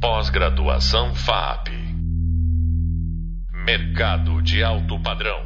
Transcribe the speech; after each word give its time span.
Pós-graduação 0.00 1.14
FAP. 1.14 1.68
Mercado 3.52 4.40
de 4.40 4.64
alto 4.64 4.98
padrão. 4.98 5.38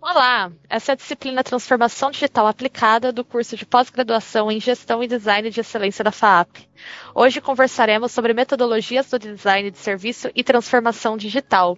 Olá, 0.00 0.52
essa 0.68 0.92
é 0.92 0.94
a 0.94 0.96
disciplina 0.96 1.42
Transformação 1.42 2.12
Digital 2.12 2.46
Aplicada 2.46 3.12
do 3.12 3.24
curso 3.24 3.56
de 3.56 3.66
pós-graduação 3.66 4.52
em 4.52 4.60
Gestão 4.60 5.02
e 5.02 5.08
Design 5.08 5.50
de 5.50 5.58
Excelência 5.58 6.04
da 6.04 6.12
FAP. 6.12 6.58
Hoje 7.12 7.40
conversaremos 7.40 8.12
sobre 8.12 8.32
metodologias 8.32 9.10
do 9.10 9.18
design 9.18 9.68
de 9.72 9.78
serviço 9.78 10.30
e 10.32 10.44
transformação 10.44 11.16
digital. 11.16 11.76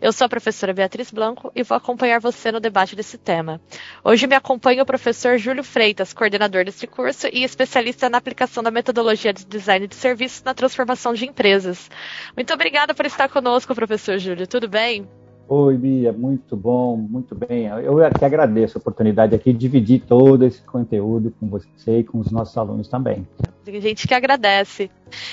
Eu 0.00 0.12
sou 0.12 0.24
a 0.24 0.28
professora 0.28 0.72
Beatriz 0.72 1.10
Blanco 1.10 1.50
e 1.54 1.62
vou 1.62 1.76
acompanhar 1.76 2.20
você 2.20 2.50
no 2.50 2.60
debate 2.60 2.96
desse 2.96 3.18
tema. 3.18 3.60
Hoje 4.04 4.26
me 4.26 4.34
acompanha 4.34 4.82
o 4.82 4.86
professor 4.86 5.38
Júlio 5.38 5.64
Freitas, 5.64 6.12
coordenador 6.12 6.64
deste 6.64 6.86
curso 6.86 7.26
e 7.32 7.44
especialista 7.44 8.08
na 8.08 8.18
aplicação 8.18 8.62
da 8.62 8.70
metodologia 8.70 9.32
de 9.32 9.44
design 9.44 9.86
de 9.86 9.94
serviços 9.94 10.42
na 10.42 10.54
transformação 10.54 11.14
de 11.14 11.26
empresas. 11.26 11.90
Muito 12.36 12.52
obrigada 12.52 12.94
por 12.94 13.06
estar 13.06 13.28
conosco, 13.28 13.74
professor 13.74 14.18
Júlio. 14.18 14.46
Tudo 14.46 14.68
bem? 14.68 15.06
Oi, 15.52 15.76
Bia, 15.76 16.12
muito 16.12 16.56
bom, 16.56 16.96
muito 16.96 17.34
bem. 17.34 17.66
Eu 17.66 18.00
aqui 18.04 18.24
agradeço 18.24 18.78
a 18.78 18.80
oportunidade 18.80 19.34
aqui 19.34 19.52
de 19.52 19.58
dividir 19.58 20.00
todo 20.06 20.44
esse 20.44 20.62
conteúdo 20.62 21.34
com 21.40 21.48
você 21.48 21.98
e 21.98 22.04
com 22.04 22.20
os 22.20 22.30
nossos 22.30 22.56
alunos 22.56 22.86
também. 22.86 23.26
Tem 23.64 23.78
gente 23.80 24.08
que 24.08 24.14
agradece. 24.14 24.90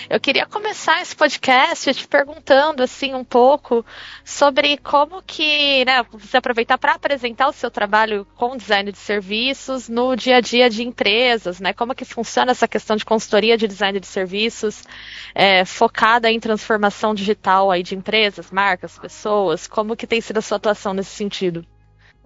Eu 0.10 0.20
queria 0.20 0.46
começar 0.46 1.02
esse 1.02 1.16
podcast 1.16 1.94
te 1.94 2.08
perguntando 2.08 2.84
assim 2.84 3.14
um 3.14 3.24
pouco 3.24 3.86
sobre 4.24 4.78
como 4.78 5.22
que, 5.22 5.86
né, 5.86 6.04
você 6.12 6.38
aproveitar 6.38 6.78
para 6.78 6.94
apresentar 6.94 7.48
o 7.48 7.54
seu 7.54 7.72
trabalho 7.72 8.28
com 8.36 8.58
design 8.58 8.92
de 8.92 8.98
serviços 8.98 9.88
no 9.88 10.16
dia 10.16 10.38
a 10.38 10.42
dia 10.42 10.70
de 10.70 10.84
empresas, 10.84 11.60
né? 11.62 11.72
Como 11.74 11.96
que 11.96 12.04
funciona 12.04 12.52
essa 12.52 12.68
questão 12.68 12.98
de 12.98 13.06
consultoria 13.06 13.58
de 13.58 13.68
design 13.68 13.98
de 14.00 14.08
serviços 14.08 14.84
é, 15.34 15.64
focada 15.64 16.30
em 16.30 16.40
transformação 16.40 17.14
digital 17.14 17.72
aí 17.72 17.82
de 17.82 17.96
empresas, 17.96 18.52
marcas, 18.52 19.00
pessoas? 19.00 19.68
Como 19.68 19.96
que 19.96 20.08
tem 20.08 20.20
sido 20.20 20.40
a 20.40 20.42
sua 20.42 20.58
atuação 20.58 20.94
nesse 20.94 21.12
sentido? 21.12 21.66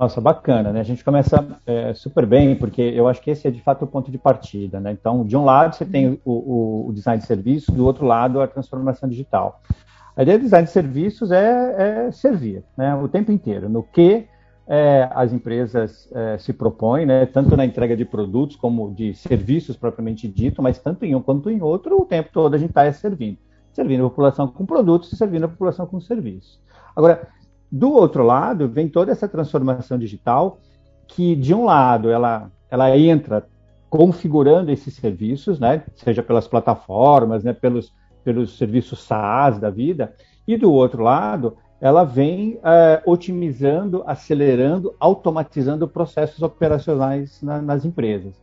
Nossa, 0.02 0.20
bacana, 0.20 0.74
né? 0.74 0.80
A 0.80 0.84
gente 0.84 1.04
começa 1.04 1.48
é, 1.64 1.94
super 1.94 2.26
bem, 2.26 2.56
porque 2.56 2.82
eu 2.82 3.08
acho 3.08 3.22
que 3.22 3.30
esse 3.30 3.48
é 3.48 3.52
de 3.52 3.62
fato 3.62 3.86
o 3.86 3.88
ponto 3.88 4.10
de 4.10 4.18
partida, 4.18 4.80
né? 4.80 4.92
Então, 4.94 5.24
de 5.24 5.38
um 5.38 5.46
lado 5.46 5.76
você 5.76 5.86
tem 5.86 6.20
o, 6.26 6.88
o, 6.88 6.92
design 6.92 7.22
de 7.22 7.28
serviços, 7.28 7.72
do 7.76 7.86
outro 7.86 8.04
lado 8.04 8.42
a 8.42 8.48
transformação 8.48 9.08
digital. 9.08 9.62
A 10.18 10.24
ideia 10.24 10.40
do 10.40 10.42
design 10.42 10.66
de 10.66 10.74
serviços 10.74 11.32
é, 11.32 12.08
é 12.08 12.12
servir, 12.12 12.64
né? 12.76 12.96
O 12.96 13.08
tempo 13.08 13.32
inteiro, 13.32 13.70
no 13.70 13.84
que 13.84 14.26
é, 14.68 15.08
as 15.12 15.32
empresas 15.34 16.10
é, 16.16 16.36
se 16.40 16.52
propõem, 16.52 17.06
né? 17.06 17.28
Tanto 17.28 17.56
na 17.56 17.64
entrega 17.64 17.96
de 17.96 18.04
produtos 18.04 18.56
como 18.56 18.92
de 18.96 19.14
serviços 19.14 19.78
propriamente 19.78 20.28
dito, 20.28 20.64
mas 20.64 20.80
tanto 20.80 21.06
em 21.06 21.14
um 21.14 21.22
quanto 21.22 21.48
em 21.48 21.62
outro, 21.62 22.02
o 22.02 22.06
tempo 22.06 22.32
todo 22.34 22.56
a 22.56 22.58
gente 22.58 22.72
está 22.72 22.92
servindo. 22.92 23.38
Servindo 23.72 24.04
a 24.04 24.10
população 24.10 24.48
com 24.48 24.66
produtos 24.66 25.14
e 25.14 25.16
servindo 25.16 25.44
a 25.44 25.48
população 25.48 25.86
com 25.86 26.02
serviços. 26.02 26.60
Agora, 26.96 27.30
do 27.72 27.94
outro 27.94 28.24
lado, 28.24 28.68
vem 28.68 28.90
toda 28.90 29.12
essa 29.12 29.28
transformação 29.28 29.98
digital 29.98 30.60
que, 31.08 31.36
de 31.36 31.54
um 31.54 31.66
lado, 31.66 32.10
ela, 32.10 32.52
ela 32.70 32.98
entra 32.98 33.46
configurando 33.90 34.72
esses 34.72 34.94
serviços, 34.96 35.60
né, 35.60 35.84
seja 35.96 36.24
pelas 36.24 36.48
plataformas, 36.48 37.44
né, 37.44 37.54
pelos, 37.54 37.94
pelos 38.24 38.58
serviços 38.58 39.04
SaaS 39.04 39.60
da 39.60 39.70
vida, 39.70 40.14
e 40.48 40.58
do 40.58 40.72
outro 40.72 41.04
lado, 41.04 41.58
ela 41.80 42.04
vem 42.04 42.60
é, 42.64 43.02
otimizando, 43.06 44.04
acelerando, 44.06 44.96
automatizando 45.00 45.88
processos 45.88 46.42
operacionais 46.42 47.42
na, 47.42 47.62
nas 47.62 47.84
empresas. 47.86 48.34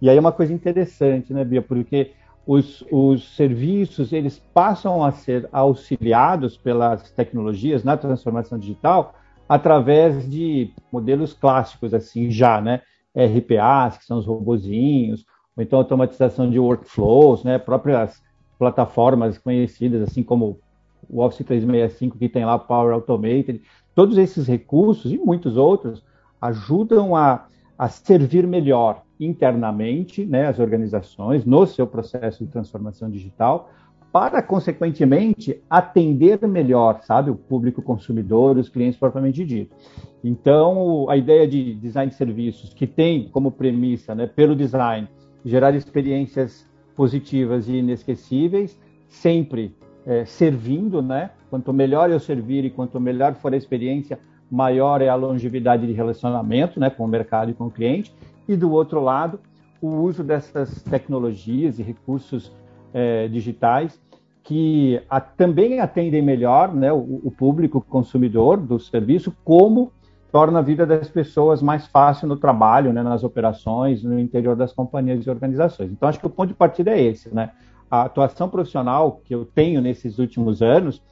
E 0.00 0.08
aí 0.08 0.16
é 0.16 0.20
uma 0.20 0.32
coisa 0.32 0.52
interessante, 0.52 1.32
né, 1.32 1.44
Bia, 1.44 1.62
porque 1.62 2.12
os, 2.46 2.84
os 2.92 3.34
serviços 3.34 4.12
eles 4.12 4.38
passam 4.54 5.02
a 5.02 5.10
ser 5.10 5.48
auxiliados 5.50 6.56
pelas 6.56 7.10
tecnologias 7.10 7.82
na 7.82 7.96
transformação 7.96 8.56
digital 8.58 9.14
através 9.48 10.28
de 10.30 10.72
modelos 10.92 11.32
clássicos 11.32 11.92
assim 11.92 12.30
já, 12.30 12.60
né? 12.60 12.82
RPAs, 13.16 13.98
que 13.98 14.04
são 14.04 14.18
os 14.18 14.26
robozinhos, 14.26 15.24
ou 15.56 15.62
então 15.62 15.78
automatização 15.78 16.50
de 16.50 16.58
workflows, 16.58 17.42
né? 17.42 17.58
Próprias 17.58 18.22
plataformas 18.58 19.38
conhecidas 19.38 20.02
assim 20.02 20.22
como 20.22 20.60
o 21.08 21.22
Office 21.22 21.44
365 21.44 22.18
que 22.18 22.28
tem 22.28 22.44
lá 22.44 22.58
Power 22.58 22.92
Automated, 22.94 23.62
todos 23.94 24.18
esses 24.18 24.46
recursos 24.46 25.10
e 25.12 25.18
muitos 25.18 25.56
outros 25.56 26.04
ajudam 26.40 27.16
a, 27.16 27.46
a 27.78 27.88
servir 27.88 28.46
melhor 28.46 29.02
internamente 29.18 30.24
né, 30.24 30.46
as 30.46 30.58
organizações 30.58 31.44
no 31.44 31.66
seu 31.66 31.86
processo 31.86 32.44
de 32.44 32.50
transformação 32.50 33.10
digital, 33.10 33.70
para, 34.12 34.40
consequentemente, 34.42 35.60
atender 35.68 36.40
melhor, 36.48 37.00
sabe, 37.02 37.30
o 37.30 37.34
público 37.34 37.82
consumidor, 37.82 38.56
os 38.56 38.68
clientes 38.68 38.98
propriamente 38.98 39.44
dito. 39.44 39.76
Então, 40.24 41.06
a 41.10 41.16
ideia 41.16 41.46
de 41.46 41.74
design 41.74 42.10
de 42.10 42.16
serviços, 42.16 42.72
que 42.72 42.86
tem 42.86 43.28
como 43.28 43.50
premissa, 43.50 44.14
né, 44.14 44.26
pelo 44.26 44.56
design, 44.56 45.06
gerar 45.44 45.74
experiências 45.74 46.66
positivas 46.96 47.68
e 47.68 47.74
inesquecíveis, 47.76 48.78
sempre 49.06 49.74
é, 50.06 50.24
servindo, 50.24 51.02
né? 51.02 51.30
Quanto 51.50 51.72
melhor 51.72 52.10
eu 52.10 52.18
servir 52.18 52.64
e 52.64 52.70
quanto 52.70 52.98
melhor 52.98 53.34
for 53.34 53.52
a 53.52 53.56
experiência, 53.56 54.18
maior 54.50 55.02
é 55.02 55.08
a 55.08 55.14
longevidade 55.14 55.86
de 55.86 55.92
relacionamento, 55.92 56.80
né, 56.80 56.88
com 56.88 57.04
o 57.04 57.08
mercado 57.08 57.50
e 57.50 57.54
com 57.54 57.66
o 57.66 57.70
cliente 57.70 58.14
e 58.48 58.56
do 58.56 58.70
outro 58.70 59.00
lado, 59.00 59.40
o 59.80 59.88
uso 59.88 60.22
dessas 60.22 60.82
tecnologias 60.82 61.78
e 61.78 61.82
recursos 61.82 62.52
é, 62.92 63.28
digitais 63.28 64.00
que 64.42 65.02
a, 65.10 65.20
também 65.20 65.80
atendem 65.80 66.22
melhor 66.22 66.72
né, 66.72 66.92
o, 66.92 67.20
o, 67.24 67.32
público 67.32 67.80
consumidor 67.80 68.56
do 68.56 68.78
serviço, 68.78 69.34
como 69.44 69.90
torna 70.30 70.60
a 70.60 70.62
vida 70.62 70.86
das 70.86 71.08
pessoas 71.08 71.60
mais 71.60 71.88
fácil 71.88 72.28
no 72.28 72.36
trabalho, 72.36 72.92
né, 72.92 73.02
nas 73.02 73.24
operações, 73.24 74.04
no 74.04 74.20
interior 74.20 74.54
das 74.54 74.72
companhias 74.72 75.26
e 75.26 75.30
organizações. 75.30 75.90
Então, 75.90 76.08
acho 76.08 76.20
que 76.20 76.26
o 76.26 76.30
ponto 76.30 76.48
de 76.48 76.54
partida 76.54 76.92
é 76.92 77.02
esse. 77.02 77.34
Né? 77.34 77.50
A 77.90 78.02
atuação 78.02 78.48
profissional 78.48 79.20
que 79.24 79.34
eu 79.34 79.44
tenho 79.44 79.80
nesses 79.80 80.20
últimos 80.20 80.62
anos 80.62 81.02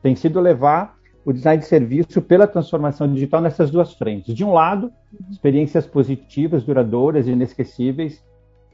tem 0.00 0.14
sido 0.14 0.40
levar 0.40 0.96
o 1.24 1.32
design 1.32 1.60
de 1.60 1.66
serviço 1.66 2.20
pela 2.20 2.46
transformação 2.46 3.10
digital 3.10 3.40
nessas 3.40 3.70
duas 3.70 3.94
frentes. 3.94 4.34
De 4.34 4.44
um 4.44 4.52
lado, 4.52 4.92
experiências 5.30 5.86
positivas, 5.86 6.64
duradouras 6.64 7.26
e 7.26 7.32
inesquecíveis 7.32 8.22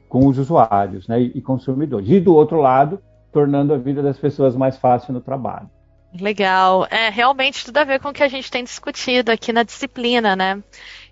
com 0.09 0.27
os 0.27 0.37
usuários 0.37 1.07
né, 1.07 1.21
e 1.21 1.41
consumidores. 1.41 2.09
E 2.09 2.19
do 2.19 2.35
outro 2.35 2.59
lado, 2.59 2.99
tornando 3.31 3.73
a 3.73 3.77
vida 3.77 4.03
das 4.03 4.17
pessoas 4.17 4.55
mais 4.55 4.77
fácil 4.77 5.13
no 5.13 5.21
trabalho. 5.21 5.69
Legal. 6.13 6.85
É 6.91 7.09
realmente 7.09 7.63
tudo 7.63 7.77
a 7.77 7.85
ver 7.85 8.01
com 8.01 8.09
o 8.09 8.13
que 8.13 8.21
a 8.21 8.27
gente 8.27 8.51
tem 8.51 8.65
discutido 8.65 9.31
aqui 9.31 9.53
na 9.53 9.63
disciplina, 9.63 10.35
né? 10.35 10.61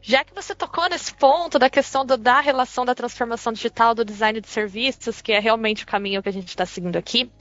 Já 0.01 0.25
que 0.25 0.33
você 0.33 0.53
tocou 0.53 0.89
nesse 0.89 1.13
ponto 1.13 1.57
da 1.57 1.69
questão 1.69 2.05
do, 2.05 2.17
da 2.17 2.41
relação 2.41 2.83
da 2.83 2.93
transformação 2.93 3.53
digital 3.53 3.95
do 3.95 4.03
design 4.03 4.41
de 4.41 4.49
serviços, 4.49 5.21
que 5.21 5.31
é 5.31 5.39
realmente 5.39 5.83
o 5.83 5.87
caminho 5.87 6.21
que 6.21 6.27
a 6.27 6.33
gente 6.33 6.49
está 6.49 6.65
seguindo 6.65 6.97
aqui, 6.97 7.31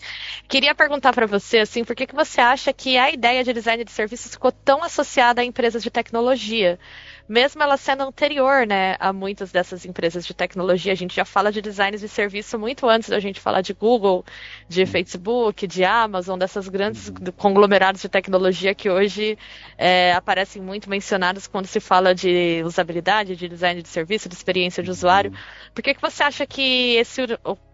queria 0.48 0.72
perguntar 0.74 1.12
para 1.12 1.26
você, 1.26 1.58
assim, 1.58 1.82
por 1.84 1.96
que, 1.96 2.06
que 2.06 2.14
você 2.14 2.40
acha 2.40 2.72
que 2.72 2.96
a 2.96 3.10
ideia 3.10 3.42
de 3.42 3.52
design 3.52 3.82
de 3.84 3.90
serviços 3.90 4.32
ficou 4.32 4.52
tão 4.52 4.82
associada 4.84 5.40
a 5.40 5.44
empresas 5.44 5.82
de 5.82 5.90
tecnologia? 5.90 6.78
Mesmo 7.28 7.62
ela 7.62 7.76
sendo 7.76 8.02
anterior, 8.04 8.66
né, 8.66 8.96
a 8.98 9.12
muitas 9.12 9.52
dessas 9.52 9.84
empresas 9.84 10.24
de 10.26 10.32
tecnologia. 10.32 10.92
A 10.92 10.96
gente 10.96 11.14
já 11.14 11.24
fala 11.24 11.52
de 11.52 11.60
designs 11.60 12.00
de 12.00 12.08
serviço 12.08 12.58
muito 12.58 12.88
antes 12.88 13.08
da 13.08 13.20
gente 13.20 13.40
falar 13.40 13.60
de 13.60 13.74
Google, 13.74 14.24
de 14.66 14.86
Facebook, 14.86 15.66
de 15.66 15.84
Amazon, 15.84 16.38
dessas 16.38 16.68
grandes 16.68 17.08
uhum. 17.08 17.14
conglomerados 17.36 18.00
de 18.00 18.08
tecnologia 18.08 18.74
que 18.74 18.88
hoje 18.88 19.36
é, 19.76 20.12
aparecem 20.14 20.62
muito 20.62 20.88
mencionados 20.88 21.46
quando 21.46 21.66
se 21.66 21.80
fala 21.80 22.14
de 22.14 22.62
usabilidade, 22.64 23.36
de 23.36 23.46
design 23.46 23.82
de 23.82 23.88
serviço, 23.88 24.28
de 24.28 24.34
experiência 24.34 24.82
de 24.82 24.90
usuário. 24.90 25.30
Uhum. 25.30 25.36
Por 25.74 25.82
que, 25.82 25.94
que 25.94 26.00
você 26.00 26.22
acha 26.22 26.46
que 26.46 26.96
esse, 26.96 27.20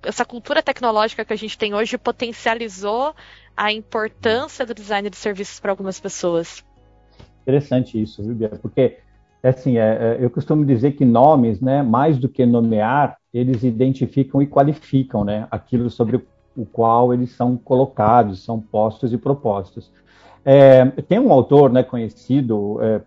essa 0.02 0.24
cultura 0.24 0.62
tecnológica 0.62 1.24
que 1.24 1.32
a 1.32 1.36
gente 1.36 1.56
tem 1.56 1.74
hoje 1.74 1.96
potencializou 1.96 3.14
a 3.56 3.72
importância 3.72 4.66
do 4.66 4.74
design 4.74 5.08
de 5.08 5.16
serviços 5.16 5.60
para 5.60 5.70
algumas 5.70 6.00
pessoas? 6.00 6.64
Interessante 7.42 8.02
isso, 8.02 8.22
viu, 8.22 8.34
Bia? 8.34 8.48
Porque 8.48 8.98
assim, 9.48 9.78
é, 9.78 10.16
é, 10.18 10.24
eu 10.24 10.30
costumo 10.30 10.64
dizer 10.64 10.92
que 10.92 11.04
nomes, 11.04 11.60
né, 11.60 11.82
mais 11.82 12.18
do 12.18 12.28
que 12.28 12.46
nomear, 12.46 13.16
eles 13.32 13.62
identificam 13.62 14.40
e 14.40 14.46
qualificam, 14.46 15.24
né, 15.24 15.46
aquilo 15.50 15.90
sobre 15.90 16.24
o 16.56 16.64
qual 16.64 17.12
eles 17.12 17.32
são 17.32 17.56
colocados, 17.56 18.44
são 18.44 18.60
postos 18.60 19.12
e 19.12 19.18
propostos. 19.18 19.92
É, 20.44 20.84
tem 21.08 21.18
um 21.18 21.32
autor, 21.32 21.70
né, 21.70 21.82
conhecido 21.82 22.78
é, 22.80 23.00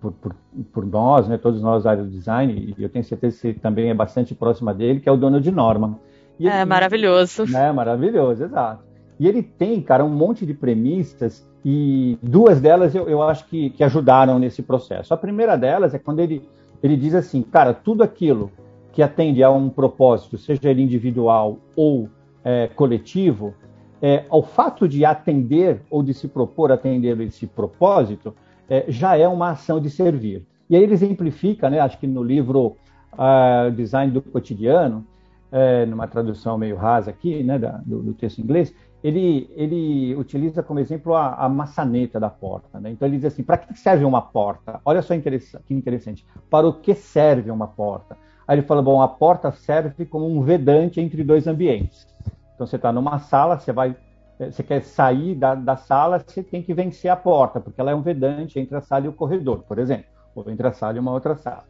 por, 0.00 0.12
por, 0.12 0.34
por, 0.72 0.86
nós, 0.86 1.28
né, 1.28 1.38
todos 1.38 1.62
nós 1.62 1.84
da 1.84 1.90
área 1.90 2.02
do 2.02 2.10
design, 2.10 2.74
e 2.76 2.82
eu 2.82 2.88
tenho 2.88 3.04
certeza 3.04 3.52
que 3.52 3.60
também 3.60 3.88
é 3.88 3.94
bastante 3.94 4.34
próxima 4.34 4.74
dele, 4.74 5.00
que 5.00 5.08
é 5.08 5.12
o 5.12 5.16
Donald 5.16 5.50
Norman. 5.50 5.96
E 6.38 6.48
é 6.48 6.64
maravilhoso. 6.64 7.44
É 7.56 7.72
maravilhoso, 7.72 8.44
exato. 8.44 8.84
E 9.18 9.26
ele 9.26 9.42
tem, 9.42 9.80
cara, 9.80 10.04
um 10.04 10.10
monte 10.10 10.46
de 10.46 10.54
premissas 10.54 11.47
e 11.64 12.18
duas 12.22 12.60
delas 12.60 12.94
eu, 12.94 13.08
eu 13.08 13.22
acho 13.22 13.46
que, 13.46 13.70
que 13.70 13.82
ajudaram 13.82 14.38
nesse 14.38 14.62
processo. 14.62 15.12
A 15.12 15.16
primeira 15.16 15.56
delas 15.56 15.94
é 15.94 15.98
quando 15.98 16.20
ele, 16.20 16.42
ele 16.82 16.96
diz 16.96 17.14
assim, 17.14 17.42
cara, 17.42 17.74
tudo 17.74 18.02
aquilo 18.02 18.50
que 18.92 19.02
atende 19.02 19.42
a 19.42 19.50
um 19.50 19.68
propósito, 19.68 20.38
seja 20.38 20.70
ele 20.70 20.82
individual 20.82 21.58
ou 21.76 22.08
é, 22.44 22.68
coletivo, 22.68 23.54
é, 24.00 24.24
ao 24.28 24.42
fato 24.42 24.88
de 24.88 25.04
atender 25.04 25.82
ou 25.90 26.02
de 26.02 26.14
se 26.14 26.28
propor 26.28 26.70
atender 26.70 27.20
esse 27.20 27.46
propósito, 27.46 28.34
é, 28.68 28.84
já 28.88 29.16
é 29.16 29.26
uma 29.26 29.50
ação 29.50 29.80
de 29.80 29.90
servir. 29.90 30.44
E 30.68 30.76
aí 30.76 30.82
ele 30.82 30.92
exemplifica, 30.92 31.70
né, 31.70 31.80
acho 31.80 31.98
que 31.98 32.06
no 32.06 32.22
livro 32.22 32.76
uh, 33.14 33.70
Design 33.72 34.12
do 34.12 34.20
Cotidiano, 34.20 35.04
é, 35.50 35.86
numa 35.86 36.06
tradução 36.06 36.58
meio 36.58 36.76
rasa 36.76 37.10
aqui, 37.10 37.42
né, 37.42 37.58
da, 37.58 37.80
do, 37.84 38.02
do, 38.02 38.12
texto 38.12 38.38
inglês, 38.38 38.74
ele, 39.02 39.48
ele 39.54 40.14
utiliza 40.16 40.62
como 40.62 40.80
exemplo 40.80 41.14
a, 41.14 41.34
a 41.34 41.48
maçaneta 41.48 42.18
da 42.18 42.28
porta. 42.28 42.80
Né? 42.80 42.90
Então 42.90 43.06
ele 43.06 43.16
diz 43.16 43.26
assim: 43.26 43.42
para 43.42 43.58
que 43.58 43.78
serve 43.78 44.04
uma 44.04 44.20
porta? 44.20 44.80
Olha 44.84 45.02
só 45.02 45.14
que 45.18 45.74
interessante. 45.74 46.26
Para 46.50 46.66
o 46.66 46.72
que 46.72 46.94
serve 46.94 47.50
uma 47.50 47.68
porta? 47.68 48.16
Aí 48.46 48.58
ele 48.58 48.66
fala: 48.66 48.82
bom, 48.82 49.00
a 49.00 49.08
porta 49.08 49.52
serve 49.52 50.04
como 50.04 50.26
um 50.26 50.42
vedante 50.42 51.00
entre 51.00 51.22
dois 51.22 51.46
ambientes. 51.46 52.06
Então 52.54 52.66
você 52.66 52.76
está 52.76 52.92
numa 52.92 53.20
sala, 53.20 53.58
você 53.58 53.72
vai, 53.72 53.96
é, 54.40 54.50
você 54.50 54.64
quer 54.64 54.82
sair 54.82 55.36
da, 55.36 55.54
da 55.54 55.76
sala, 55.76 56.18
você 56.18 56.42
tem 56.42 56.60
que 56.60 56.74
vencer 56.74 57.08
a 57.08 57.16
porta, 57.16 57.60
porque 57.60 57.80
ela 57.80 57.92
é 57.92 57.94
um 57.94 58.02
vedante 58.02 58.58
entre 58.58 58.76
a 58.76 58.80
sala 58.80 59.06
e 59.06 59.08
o 59.08 59.12
corredor, 59.12 59.62
por 59.62 59.78
exemplo, 59.78 60.06
ou 60.34 60.50
entre 60.50 60.66
a 60.66 60.72
sala 60.72 60.96
e 60.96 61.00
uma 61.00 61.12
outra 61.12 61.36
sala. 61.36 61.64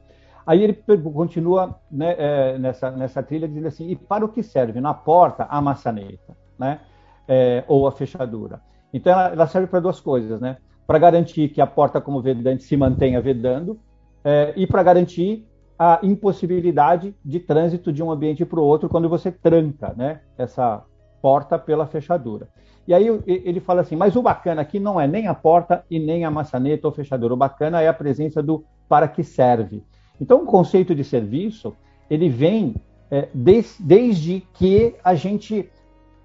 Aí 0.47 0.63
ele 0.63 0.73
continua 1.13 1.79
né, 1.91 2.15
é, 2.17 2.59
nessa, 2.59 2.91
nessa 2.91 3.23
trilha 3.23 3.47
dizendo 3.47 3.69
assim: 3.69 3.91
e 3.91 3.95
para 3.95 4.25
o 4.25 4.29
que 4.31 4.43
serve 4.43 4.81
na 4.81 4.95
porta 4.95 5.47
a 5.51 5.61
maçaneta, 5.61 6.35
né? 6.59 6.81
É, 7.29 7.63
ou 7.69 7.87
a 7.87 7.93
fechadura? 7.93 8.61
Então 8.93 9.13
ela, 9.13 9.29
ela 9.29 9.47
serve 9.47 9.67
para 9.67 9.81
duas 9.81 10.01
coisas, 10.01 10.41
né? 10.41 10.57
Para 10.87 10.99
garantir 10.99 11.51
que 11.51 11.61
a 11.61 11.67
porta 11.67 12.01
como 12.01 12.23
vedante 12.23 12.63
se 12.63 12.77
mantenha 12.77 13.21
vedando 13.21 13.79
é, 14.25 14.55
e 14.57 14.67
para 14.67 14.83
garantir 14.83 15.47
a 15.79 16.01
impossibilidade 16.03 17.15
de 17.25 17.39
trânsito 17.39 17.93
de 17.93 18.03
um 18.03 18.11
ambiente 18.11 18.45
para 18.45 18.59
o 18.59 18.65
outro 18.65 18.89
quando 18.89 19.09
você 19.09 19.31
tranca, 19.31 19.95
né? 19.97 20.21
Essa 20.37 20.83
porta 21.21 21.59
pela 21.59 21.87
fechadura. 21.87 22.49
E 22.87 22.95
aí 22.95 23.07
ele 23.27 23.61
fala 23.61 23.83
assim: 23.83 23.95
mas 23.95 24.17
o 24.17 24.23
bacana 24.23 24.63
aqui 24.63 24.81
não 24.81 24.99
é 24.99 25.07
nem 25.07 25.27
a 25.27 25.35
porta 25.35 25.85
e 25.91 25.99
nem 25.99 26.25
a 26.25 26.31
maçaneta 26.31 26.89
ou 26.89 26.93
fechadura. 26.93 27.35
O 27.35 27.37
bacana 27.37 27.83
é 27.83 27.89
a 27.89 27.93
presença 27.93 28.43
do 28.43 28.65
para 28.89 29.07
que 29.07 29.23
serve. 29.23 29.85
Então, 30.21 30.43
o 30.43 30.47
conceito 30.47 30.95
de 30.95 31.05
serviço, 31.05 31.77
ele 32.09 32.29
vem 32.29 32.75
é, 33.11 33.29
des, 33.33 33.77
desde 33.79 34.43
que 34.55 34.97
a 35.05 35.15
gente 35.15 35.71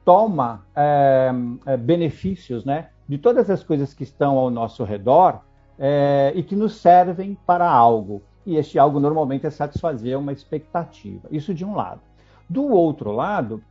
toma 0.04 0.66
é, 0.76 1.32
é, 1.66 1.78
benefícios 1.78 2.66
né, 2.66 2.90
de 3.08 3.18
todas 3.18 3.50
as 3.50 3.64
coisas 3.64 3.94
que 3.94 4.04
estão 4.04 4.38
ao 4.38 4.50
nosso 4.50 4.84
redor 4.84 5.42
é, 5.78 6.32
e 6.36 6.44
que 6.44 6.56
nos 6.56 6.76
servem 6.76 7.38
para 7.46 7.70
algo. 7.70 8.22
E 8.46 8.58
este 8.58 8.78
algo 8.78 9.00
normalmente 9.00 9.48
é 9.48 9.50
satisfazer 9.50 10.18
uma 10.18 10.34
expectativa. 10.34 11.28
Isso 11.32 11.54
de 11.54 11.64
um 11.64 11.76
lado. 11.76 12.02
Do 12.50 12.66
outro 12.66 13.12
lado, 13.12 13.64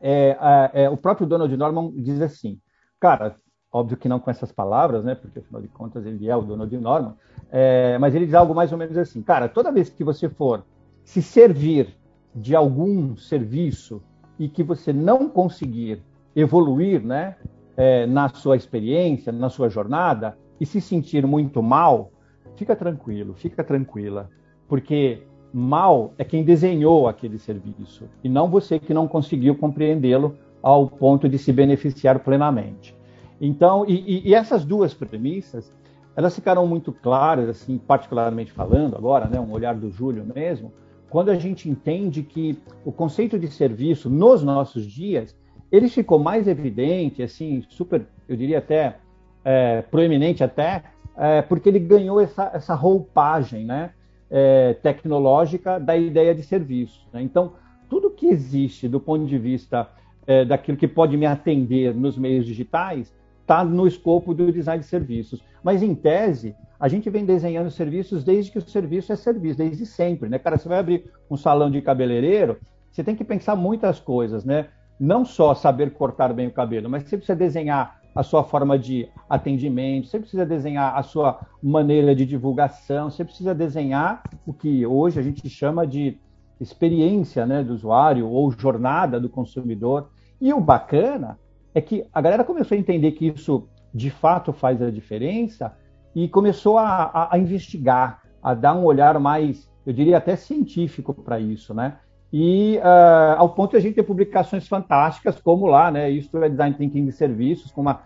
é, 0.00 0.36
é, 0.72 0.90
o 0.90 0.96
próprio 0.96 1.26
Donald 1.26 1.54
Norman 1.54 1.92
diz 1.96 2.20
assim, 2.22 2.58
cara, 2.98 3.36
óbvio 3.70 3.98
que 3.98 4.08
não 4.08 4.18
com 4.18 4.30
essas 4.30 4.50
palavras, 4.50 5.04
né? 5.04 5.14
Porque 5.14 5.38
afinal 5.38 5.60
de 5.60 5.68
contas 5.68 6.06
ele 6.06 6.28
é 6.28 6.34
o 6.34 6.42
dono 6.42 6.66
de 6.66 6.78
Norman. 6.78 7.14
É, 7.50 7.98
mas 7.98 8.14
ele 8.14 8.24
diz 8.24 8.34
algo 8.34 8.54
mais 8.54 8.72
ou 8.72 8.78
menos 8.78 8.96
assim, 8.96 9.22
cara, 9.22 9.48
toda 9.48 9.70
vez 9.70 9.90
que 9.90 10.02
você 10.02 10.28
for 10.28 10.64
se 11.04 11.20
servir 11.20 11.94
de 12.34 12.54
algum 12.56 13.16
serviço 13.16 14.02
e 14.40 14.48
que 14.48 14.62
você 14.62 14.90
não 14.90 15.28
conseguir 15.28 16.02
evoluir, 16.34 17.04
né, 17.04 17.36
é, 17.76 18.06
na 18.06 18.30
sua 18.30 18.56
experiência, 18.56 19.30
na 19.30 19.50
sua 19.50 19.68
jornada 19.68 20.36
e 20.58 20.64
se 20.64 20.80
sentir 20.80 21.26
muito 21.26 21.62
mal, 21.62 22.10
fica 22.56 22.74
tranquilo, 22.74 23.34
fica 23.34 23.62
tranquila, 23.62 24.30
porque 24.66 25.22
mal 25.52 26.14
é 26.16 26.24
quem 26.24 26.42
desenhou 26.42 27.06
aquele 27.06 27.38
serviço 27.38 28.08
e 28.24 28.30
não 28.30 28.48
você 28.48 28.78
que 28.78 28.94
não 28.94 29.06
conseguiu 29.06 29.54
compreendê-lo 29.54 30.34
ao 30.62 30.86
ponto 30.86 31.28
de 31.28 31.36
se 31.36 31.52
beneficiar 31.52 32.20
plenamente. 32.20 32.96
Então, 33.38 33.84
e, 33.86 34.26
e, 34.26 34.34
essas 34.34 34.64
duas 34.64 34.94
premissas, 34.94 35.70
elas 36.16 36.34
ficaram 36.34 36.66
muito 36.66 36.92
claras, 36.92 37.48
assim, 37.48 37.76
particularmente 37.76 38.52
falando 38.52 38.96
agora, 38.96 39.26
né, 39.26 39.38
um 39.38 39.52
olhar 39.52 39.74
do 39.74 39.90
Júlio 39.90 40.24
mesmo, 40.34 40.72
quando 41.10 41.30
a 41.30 41.34
gente 41.34 41.68
entende 41.68 42.22
que 42.22 42.56
o 42.84 42.92
conceito 42.92 43.36
de 43.36 43.48
serviço 43.48 44.08
nos 44.08 44.44
nossos 44.44 44.86
dias, 44.86 45.36
ele 45.70 45.88
ficou 45.88 46.20
mais 46.20 46.46
evidente, 46.46 47.22
assim, 47.22 47.62
super, 47.68 48.06
eu 48.28 48.36
diria 48.36 48.58
até 48.58 48.96
é, 49.44 49.82
proeminente 49.82 50.44
até, 50.44 50.84
é, 51.16 51.42
porque 51.42 51.68
ele 51.68 51.80
ganhou 51.80 52.20
essa, 52.20 52.50
essa 52.54 52.74
roupagem, 52.74 53.64
né, 53.64 53.90
é, 54.30 54.74
tecnológica 54.74 55.80
da 55.80 55.96
ideia 55.96 56.32
de 56.32 56.44
serviço. 56.44 57.06
Né? 57.12 57.20
Então, 57.22 57.54
tudo 57.88 58.10
que 58.10 58.28
existe 58.28 58.88
do 58.88 59.00
ponto 59.00 59.26
de 59.26 59.36
vista 59.36 59.90
é, 60.26 60.44
daquilo 60.44 60.78
que 60.78 60.86
pode 60.86 61.16
me 61.16 61.26
atender 61.26 61.92
nos 61.92 62.16
meios 62.16 62.46
digitais, 62.46 63.12
está 63.40 63.64
no 63.64 63.84
escopo 63.84 64.32
do 64.32 64.52
design 64.52 64.80
de 64.80 64.86
serviços. 64.86 65.42
Mas, 65.60 65.82
em 65.82 65.92
tese, 65.92 66.54
a 66.80 66.88
gente 66.88 67.10
vem 67.10 67.26
desenhando 67.26 67.70
serviços 67.70 68.24
desde 68.24 68.50
que 68.50 68.58
o 68.58 68.62
serviço 68.62 69.12
é 69.12 69.16
serviço, 69.16 69.58
desde 69.58 69.84
sempre, 69.84 70.30
né? 70.30 70.38
Cara, 70.38 70.56
você 70.56 70.66
vai 70.66 70.78
abrir 70.78 71.04
um 71.30 71.36
salão 71.36 71.70
de 71.70 71.82
cabeleireiro, 71.82 72.56
você 72.90 73.04
tem 73.04 73.14
que 73.14 73.22
pensar 73.22 73.54
muitas 73.54 74.00
coisas, 74.00 74.46
né? 74.46 74.68
Não 74.98 75.22
só 75.24 75.54
saber 75.54 75.92
cortar 75.92 76.32
bem 76.32 76.46
o 76.46 76.52
cabelo, 76.52 76.88
mas 76.88 77.04
você 77.04 77.18
precisa 77.18 77.36
desenhar 77.36 78.00
a 78.14 78.22
sua 78.22 78.42
forma 78.42 78.78
de 78.78 79.08
atendimento, 79.28 80.08
você 80.08 80.18
precisa 80.18 80.46
desenhar 80.46 80.96
a 80.96 81.02
sua 81.02 81.40
maneira 81.62 82.14
de 82.14 82.24
divulgação, 82.24 83.10
você 83.10 83.24
precisa 83.24 83.54
desenhar 83.54 84.22
o 84.46 84.52
que 84.52 84.84
hoje 84.86 85.20
a 85.20 85.22
gente 85.22 85.48
chama 85.50 85.86
de 85.86 86.18
experiência 86.58 87.46
né, 87.46 87.62
do 87.62 87.74
usuário 87.74 88.26
ou 88.26 88.50
jornada 88.50 89.20
do 89.20 89.28
consumidor. 89.28 90.10
E 90.40 90.52
o 90.52 90.60
bacana 90.60 91.38
é 91.74 91.80
que 91.80 92.06
a 92.12 92.20
galera 92.20 92.42
começou 92.42 92.74
a 92.74 92.80
entender 92.80 93.12
que 93.12 93.28
isso 93.28 93.68
de 93.94 94.10
fato 94.10 94.52
faz 94.52 94.80
a 94.82 94.90
diferença 94.90 95.74
e 96.14 96.28
começou 96.28 96.78
a, 96.78 97.04
a, 97.04 97.34
a 97.34 97.38
investigar, 97.38 98.22
a 98.42 98.54
dar 98.54 98.74
um 98.74 98.84
olhar 98.84 99.18
mais, 99.18 99.70
eu 99.86 99.92
diria 99.92 100.18
até 100.18 100.36
científico 100.36 101.14
para 101.14 101.38
isso, 101.38 101.74
né? 101.74 101.98
E 102.32 102.78
uh, 102.78 103.38
ao 103.38 103.48
ponto 103.50 103.72
de 103.72 103.76
a 103.76 103.80
gente 103.80 103.94
ter 103.94 104.02
publicações 104.04 104.68
fantásticas, 104.68 105.40
como 105.40 105.66
lá, 105.66 105.90
né? 105.90 106.10
Isso 106.10 106.36
é 106.38 106.48
Design 106.48 106.76
Thinking 106.76 107.04
de 107.04 107.12
Serviços, 107.12 107.72
com 107.72 107.80
uma 107.80 108.02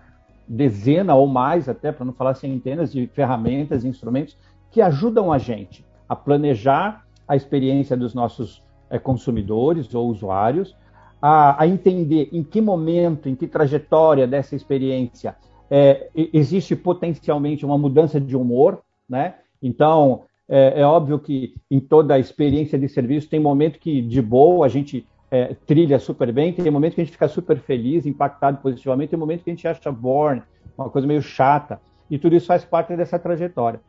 dezena 0.48 1.14
ou 1.14 1.26
mais, 1.26 1.68
até 1.68 1.92
para 1.92 2.04
não 2.04 2.12
falar 2.12 2.34
centenas 2.34 2.92
de 2.92 3.06
ferramentas 3.08 3.84
e 3.84 3.88
instrumentos 3.88 4.36
que 4.70 4.82
ajudam 4.82 5.32
a 5.32 5.38
gente 5.38 5.84
a 6.08 6.16
planejar 6.16 7.04
a 7.26 7.36
experiência 7.36 7.96
dos 7.96 8.14
nossos 8.14 8.62
é, 8.90 8.98
consumidores 8.98 9.94
ou 9.94 10.08
usuários, 10.08 10.76
a, 11.20 11.62
a, 11.62 11.66
entender 11.66 12.28
em 12.32 12.42
que 12.42 12.60
momento, 12.60 13.28
em 13.28 13.34
que 13.34 13.46
trajetória 13.46 14.26
dessa 14.26 14.54
experiência 14.54 15.36
é, 15.70 16.08
existe 16.14 16.76
potencialmente 16.76 17.64
uma 17.64 17.78
mudança 17.78 18.20
de 18.20 18.36
humor, 18.36 18.80
né? 19.08 19.34
Então, 19.62 20.22
é, 20.48 20.80
é, 20.80 20.84
óbvio 20.84 21.18
que 21.18 21.54
em 21.70 21.80
toda 21.80 22.14
a 22.14 22.18
experiência 22.18 22.78
de 22.78 22.88
serviço 22.88 23.28
tem 23.28 23.40
momento 23.40 23.78
que, 23.78 24.02
de 24.02 24.20
boa, 24.20 24.66
a 24.66 24.68
gente 24.68 25.06
é, 25.30 25.54
trilha 25.66 25.98
super 25.98 26.30
bem, 26.32 26.52
tem 26.52 26.70
momento 26.70 26.94
que 26.94 27.00
a 27.00 27.04
gente 27.04 27.12
fica 27.12 27.28
super 27.28 27.58
feliz, 27.58 28.06
impactado 28.06 28.58
positivamente, 28.58 29.10
tem 29.10 29.18
momento 29.18 29.42
que 29.42 29.50
a 29.50 29.52
gente 29.54 29.66
acha 29.66 29.90
born, 29.90 30.42
uma 30.76 30.90
coisa 30.90 31.06
meio 31.06 31.22
chata, 31.22 31.80
e 32.10 32.18
tudo 32.18 32.36
isso 32.36 32.46
faz 32.46 32.64
parte 32.64 32.94
dessa 32.94 33.18
trajetória. 33.18 33.80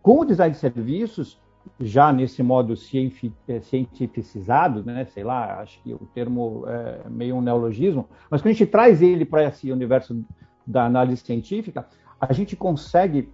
Com 0.00 0.20
o 0.20 0.24
design 0.24 0.52
de 0.52 0.60
serviços, 0.60 1.38
já 1.80 2.12
nesse 2.12 2.42
modo 2.42 2.74
é, 3.48 3.60
cientificizado, 3.60 4.84
né, 4.84 5.06
sei 5.06 5.24
lá, 5.24 5.60
acho 5.60 5.82
que 5.82 5.92
o 5.92 6.08
termo 6.14 6.64
é 6.68 7.08
meio 7.08 7.36
um 7.36 7.40
neologismo, 7.40 8.08
mas 8.30 8.40
quando 8.40 8.50
a 8.50 8.52
gente 8.52 8.66
traz 8.66 9.02
ele 9.02 9.24
para 9.24 9.44
esse 9.44 9.72
universo 9.72 10.24
da 10.66 10.84
análise 10.84 11.22
científica, 11.22 11.86
a 12.20 12.32
gente 12.32 12.56
consegue 12.56 13.30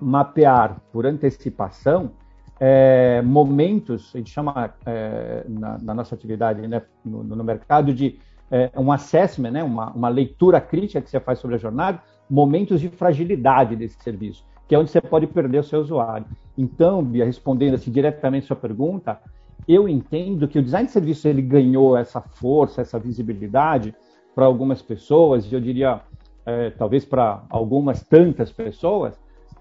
mapear 0.00 0.80
por 0.92 1.06
antecipação 1.06 2.12
é, 2.58 3.22
momentos, 3.22 4.12
a 4.14 4.18
gente 4.18 4.30
chama 4.30 4.74
é, 4.84 5.44
na, 5.48 5.78
na, 5.78 5.94
nossa 5.94 6.14
atividade 6.14 6.66
né, 6.66 6.82
no, 7.04 7.22
no, 7.24 7.42
mercado 7.42 7.94
de 7.94 8.18
é, 8.50 8.70
um 8.76 8.92
assessment, 8.92 9.50
né, 9.50 9.64
uma, 9.64 9.90
uma 9.92 10.08
leitura 10.08 10.60
crítica 10.60 11.00
que 11.00 11.08
você 11.08 11.20
faz 11.20 11.38
sobre 11.38 11.56
a 11.56 11.58
jornada, 11.58 12.02
momentos 12.28 12.80
de 12.80 12.88
fragilidade 12.88 13.76
desse 13.76 13.98
serviço 14.02 14.44
que 14.70 14.74
é 14.76 14.78
onde 14.78 14.88
você 14.88 15.00
pode 15.00 15.26
perder 15.26 15.58
o 15.58 15.64
seu 15.64 15.80
usuário. 15.80 16.24
Então, 16.56 17.02
Bia, 17.02 17.24
respondendo 17.24 17.74
assim, 17.74 17.90
diretamente 17.90 18.44
a 18.44 18.46
sua 18.46 18.56
pergunta, 18.56 19.18
eu 19.66 19.88
entendo 19.88 20.46
que 20.46 20.60
o 20.60 20.62
design 20.62 20.86
de 20.86 20.92
serviço 20.92 21.26
ele 21.26 21.42
ganhou 21.42 21.96
essa 21.96 22.20
força, 22.20 22.80
essa 22.80 22.96
visibilidade 22.96 23.92
para 24.32 24.44
algumas 24.44 24.80
pessoas, 24.80 25.44
e 25.44 25.52
eu 25.52 25.60
diria 25.60 26.00
é, 26.46 26.70
talvez 26.70 27.04
para 27.04 27.42
algumas 27.48 28.02
tantas 28.02 28.52
pessoas, 28.52 29.18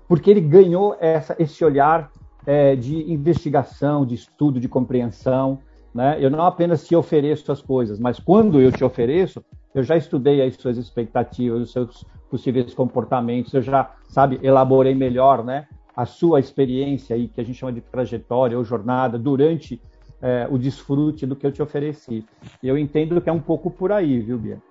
porque 0.07 0.29
ele 0.29 0.41
ganhou 0.41 0.95
essa, 1.00 1.36
esse 1.38 1.63
olhar 1.63 2.12
é, 2.45 2.75
de 2.75 3.12
investigação, 3.12 4.05
de 4.05 4.15
estudo, 4.15 4.59
de 4.59 4.67
compreensão. 4.67 5.59
Né? 5.93 6.17
Eu 6.19 6.29
não 6.29 6.41
apenas 6.41 6.88
te 6.88 6.95
ofereço 6.95 7.51
as 7.51 7.62
coisas, 7.62 8.00
mas 8.00 8.19
quando 8.19 8.62
eu 8.62 8.71
te 8.71 8.83
ofereço, 8.83 9.43
eu 9.74 9.83
já 9.83 9.95
estudei 9.95 10.41
as 10.41 10.55
suas 10.55 10.77
expectativas, 10.77 11.62
os 11.62 11.71
seus 11.71 12.05
possíveis 12.29 12.74
comportamentos, 12.74 13.53
eu 13.53 13.62
já, 13.62 13.91
sabe, 14.07 14.39
elaborei 14.43 14.93
melhor, 14.93 15.43
né, 15.43 15.67
a 15.95 16.05
sua 16.05 16.39
experiência 16.39 17.15
aí, 17.15 17.27
que 17.27 17.41
a 17.41 17.43
gente 17.43 17.57
chama 17.57 17.74
de 17.74 17.81
trajetória 17.81 18.57
ou 18.57 18.63
jornada, 18.63 19.17
durante 19.17 19.81
é, 20.21 20.48
o 20.50 20.57
desfrute 20.57 21.25
do 21.25 21.36
que 21.36 21.45
eu 21.45 21.51
te 21.51 21.62
ofereci. 21.62 22.25
Eu 22.63 22.77
entendo 22.77 23.19
que 23.19 23.29
é 23.29 23.33
um 23.33 23.39
pouco 23.39 23.69
por 23.69 23.91
aí, 23.91 24.19
viu, 24.19 24.38
Bia? 24.38 24.62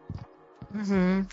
Uhum. 0.74 1.24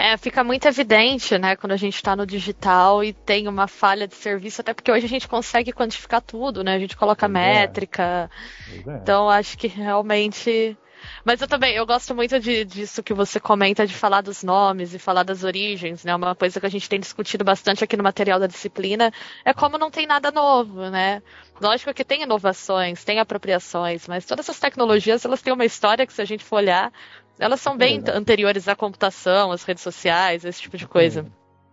É, 0.00 0.16
fica 0.16 0.44
muito 0.44 0.68
evidente, 0.68 1.36
né, 1.36 1.56
quando 1.56 1.72
a 1.72 1.76
gente 1.76 1.96
está 1.96 2.14
no 2.14 2.24
digital 2.24 3.02
e 3.02 3.12
tem 3.12 3.48
uma 3.48 3.66
falha 3.66 4.06
de 4.06 4.14
serviço, 4.14 4.60
até 4.60 4.72
porque 4.72 4.92
hoje 4.92 5.06
a 5.06 5.08
gente 5.08 5.26
consegue 5.26 5.72
quantificar 5.72 6.22
tudo, 6.22 6.62
né? 6.62 6.76
A 6.76 6.78
gente 6.78 6.96
coloca 6.96 7.28
pois 7.28 7.36
é. 7.36 7.52
métrica. 7.52 8.30
É. 8.72 8.92
Então 8.92 9.28
acho 9.28 9.58
que 9.58 9.66
realmente. 9.66 10.78
Mas 11.24 11.40
eu 11.40 11.48
também, 11.48 11.74
eu 11.74 11.84
gosto 11.84 12.14
muito 12.14 12.38
de, 12.38 12.64
disso 12.64 13.02
que 13.02 13.12
você 13.12 13.40
comenta 13.40 13.84
de 13.88 13.92
falar 13.92 14.20
dos 14.20 14.44
nomes 14.44 14.94
e 14.94 15.00
falar 15.00 15.24
das 15.24 15.42
origens, 15.42 16.04
né? 16.04 16.14
Uma 16.14 16.32
coisa 16.32 16.60
que 16.60 16.66
a 16.66 16.70
gente 16.70 16.88
tem 16.88 17.00
discutido 17.00 17.42
bastante 17.42 17.82
aqui 17.82 17.96
no 17.96 18.04
material 18.04 18.38
da 18.38 18.46
disciplina 18.46 19.12
é 19.44 19.52
como 19.52 19.78
não 19.78 19.90
tem 19.90 20.06
nada 20.06 20.30
novo, 20.30 20.88
né? 20.90 21.20
Lógico 21.60 21.92
que 21.92 22.04
tem 22.04 22.22
inovações, 22.22 23.02
tem 23.02 23.18
apropriações, 23.18 24.06
mas 24.06 24.24
todas 24.24 24.48
essas 24.48 24.60
tecnologias 24.60 25.24
elas 25.24 25.42
têm 25.42 25.52
uma 25.52 25.64
história 25.64 26.06
que 26.06 26.12
se 26.12 26.22
a 26.22 26.24
gente 26.24 26.44
for 26.44 26.56
olhar, 26.56 26.92
elas 27.38 27.60
são 27.60 27.76
bem 27.76 28.02
é 28.04 28.10
anteriores 28.10 28.68
à 28.68 28.74
computação, 28.74 29.52
às 29.52 29.62
redes 29.64 29.82
sociais, 29.82 30.44
esse 30.44 30.62
tipo 30.62 30.76
de 30.76 30.86
coisa. 30.86 31.26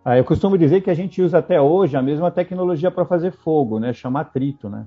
Ah, 0.04 0.18
eu 0.18 0.24
costumo 0.24 0.58
dizer 0.58 0.82
que 0.82 0.90
a 0.90 0.94
gente 0.94 1.22
usa 1.22 1.40
até 1.40 1.60
hoje 1.60 1.98
a 1.98 2.02
mesma 2.02 2.30
tecnologia 2.30 2.92
para 2.92 3.06
fazer 3.06 3.32
fogo, 3.32 3.80
né? 3.80 3.92
Chama 3.92 4.22
atrito, 4.22 4.70
né? 4.70 4.86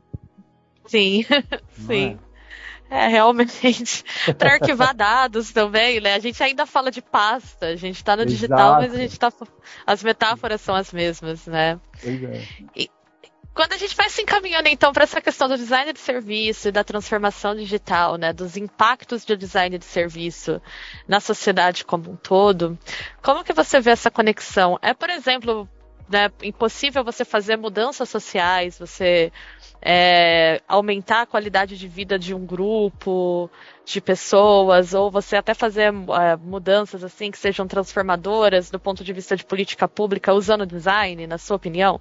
Sim, 0.86 1.24
sim. 1.72 2.18
É? 2.88 3.06
é, 3.06 3.08
realmente. 3.08 4.04
para 4.38 4.54
arquivar 4.54 4.94
dados 4.94 5.52
também, 5.52 6.00
né? 6.00 6.14
A 6.14 6.18
gente 6.18 6.42
ainda 6.42 6.64
fala 6.66 6.90
de 6.90 7.02
pasta, 7.02 7.66
a 7.66 7.76
gente 7.76 7.96
está 7.96 8.16
no 8.16 8.22
Exato. 8.22 8.32
digital, 8.32 8.74
mas 8.74 8.94
a 8.94 8.96
gente 8.96 9.12
está. 9.12 9.32
As 9.86 10.02
metáforas 10.02 10.60
são 10.60 10.74
as 10.74 10.92
mesmas, 10.92 11.46
né? 11.46 11.80
Pois 12.00 12.22
é. 12.22 12.42
E, 12.76 12.90
quando 13.58 13.72
a 13.72 13.76
gente 13.76 13.96
vai 13.96 14.08
se 14.08 14.22
encaminhando 14.22 14.68
então 14.68 14.92
para 14.92 15.02
essa 15.02 15.20
questão 15.20 15.48
do 15.48 15.56
design 15.56 15.92
de 15.92 15.98
serviço 15.98 16.68
e 16.68 16.70
da 16.70 16.84
transformação 16.84 17.56
digital, 17.56 18.14
né, 18.14 18.32
dos 18.32 18.56
impactos 18.56 19.24
do 19.24 19.36
design 19.36 19.76
de 19.76 19.84
serviço 19.84 20.62
na 21.08 21.18
sociedade 21.18 21.84
como 21.84 22.12
um 22.12 22.14
todo, 22.14 22.78
como 23.20 23.42
que 23.42 23.52
você 23.52 23.80
vê 23.80 23.90
essa 23.90 24.12
conexão? 24.12 24.78
É, 24.80 24.94
por 24.94 25.10
exemplo, 25.10 25.68
né, 26.08 26.30
impossível 26.40 27.02
você 27.02 27.24
fazer 27.24 27.56
mudanças 27.56 28.08
sociais, 28.08 28.78
você 28.78 29.32
é, 29.82 30.62
aumentar 30.68 31.22
a 31.22 31.26
qualidade 31.26 31.76
de 31.76 31.88
vida 31.88 32.16
de 32.16 32.32
um 32.32 32.46
grupo 32.46 33.50
de 33.84 34.00
pessoas, 34.00 34.94
ou 34.94 35.10
você 35.10 35.34
até 35.34 35.52
fazer 35.52 35.92
é, 35.92 36.36
mudanças 36.36 37.02
assim 37.02 37.28
que 37.28 37.38
sejam 37.38 37.66
transformadoras 37.66 38.70
do 38.70 38.78
ponto 38.78 39.02
de 39.02 39.12
vista 39.12 39.34
de 39.34 39.44
política 39.44 39.88
pública 39.88 40.32
usando 40.32 40.64
design, 40.64 41.26
na 41.26 41.38
sua 41.38 41.56
opinião? 41.56 42.00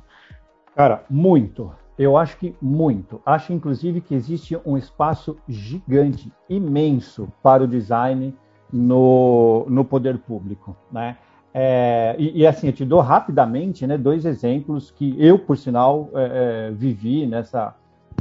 Cara, 0.78 1.04
muito. 1.10 1.72
Eu 1.98 2.16
acho 2.16 2.38
que 2.38 2.56
muito. 2.62 3.20
Acho, 3.26 3.52
inclusive, 3.52 4.00
que 4.00 4.14
existe 4.14 4.56
um 4.64 4.78
espaço 4.78 5.36
gigante, 5.50 6.32
imenso 6.48 7.28
para 7.42 7.64
o 7.64 7.68
design 7.68 8.32
no, 8.72 9.66
no 9.68 9.84
poder 9.84 10.20
público, 10.20 10.78
né? 10.92 11.18
É, 11.52 12.16
e, 12.20 12.42
e, 12.42 12.46
assim, 12.46 12.68
eu 12.68 12.74
te 12.74 12.86
dou 12.86 13.02
rapidamente 13.02 13.88
né, 13.88 13.98
dois 13.98 14.24
exemplos 14.24 14.92
que 14.92 15.16
eu, 15.18 15.40
por 15.40 15.58
sinal, 15.58 16.12
é, 16.14 16.68
é, 16.68 16.72
vivi 16.72 17.26
nessa, 17.26 17.74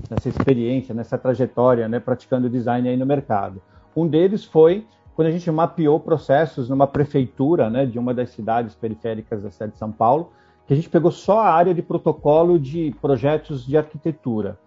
nessa 0.09 0.31
experiência, 0.31 0.95
nessa 0.95 1.19
trajetória, 1.19 1.87
né, 1.87 2.01
praticando 2.01 2.49
design 2.49 2.89
aí 2.89 2.97
no 2.97 3.05
mercado. 3.05 3.61
Um 3.95 4.09
deles 4.09 4.47
foi 4.47 4.87
quando 5.15 5.29
a 5.29 5.31
gente 5.31 5.51
mapeou 5.51 6.01
processos 6.01 6.71
numa 6.71 6.87
prefeitura 6.87 7.69
né, 7.69 7.85
de 7.85 7.99
uma 7.99 8.15
das 8.15 8.31
cidades 8.31 8.75
periféricas 8.75 9.43
da 9.43 9.51
cidade 9.51 9.73
de 9.73 9.79
São 9.79 9.93
Paulo, 9.93 10.33
que 10.67 10.73
a 10.73 10.77
gente 10.77 10.91
pegou 10.91 11.11
só 11.11 11.41
a 11.41 11.51
área 11.51 11.73
de 11.73 11.83
protocolo 11.83 12.59
de 12.59 12.95
projetos 13.01 13.65
de 13.65 13.77
arquitetura. 13.77 14.59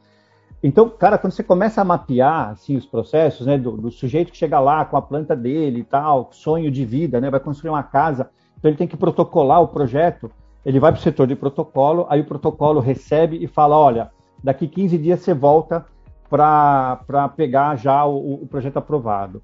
Então, 0.61 0.89
cara, 0.89 1.17
quando 1.17 1.33
você 1.33 1.43
começa 1.43 1.81
a 1.81 1.85
mapear 1.85 2.49
assim, 2.49 2.75
os 2.75 2.85
processos, 2.85 3.45
né, 3.45 3.57
do, 3.57 3.71
do, 3.77 3.91
sujeito 3.91 4.31
que 4.31 4.37
chega 4.37 4.59
lá 4.59 4.83
com 4.83 4.97
a 4.97 5.01
planta 5.01 5.35
dele 5.35 5.79
e 5.79 5.83
tal, 5.83 6.29
sonho 6.31 6.69
de 6.69 6.83
vida, 6.83 7.21
né, 7.21 7.29
vai 7.29 7.39
construir 7.39 7.69
uma 7.69 7.83
casa, 7.83 8.29
então 8.57 8.69
ele 8.69 8.77
tem 8.77 8.87
que 8.87 8.97
protocolar 8.97 9.61
o 9.61 9.69
projeto, 9.69 10.29
ele 10.65 10.79
vai 10.79 10.91
para 10.91 10.99
o 10.99 11.01
setor 11.01 11.27
de 11.27 11.35
protocolo, 11.35 12.05
aí 12.09 12.19
o 12.19 12.25
protocolo 12.25 12.81
recebe 12.81 13.41
e 13.41 13.47
fala, 13.47 13.77
olha, 13.77 14.11
daqui 14.43 14.67
15 14.67 14.97
dias 14.97 15.21
você 15.21 15.33
volta 15.33 15.85
para 16.29 17.29
pegar 17.35 17.77
já 17.77 18.05
o, 18.05 18.43
o 18.43 18.47
projeto 18.47 18.77
aprovado. 18.77 19.41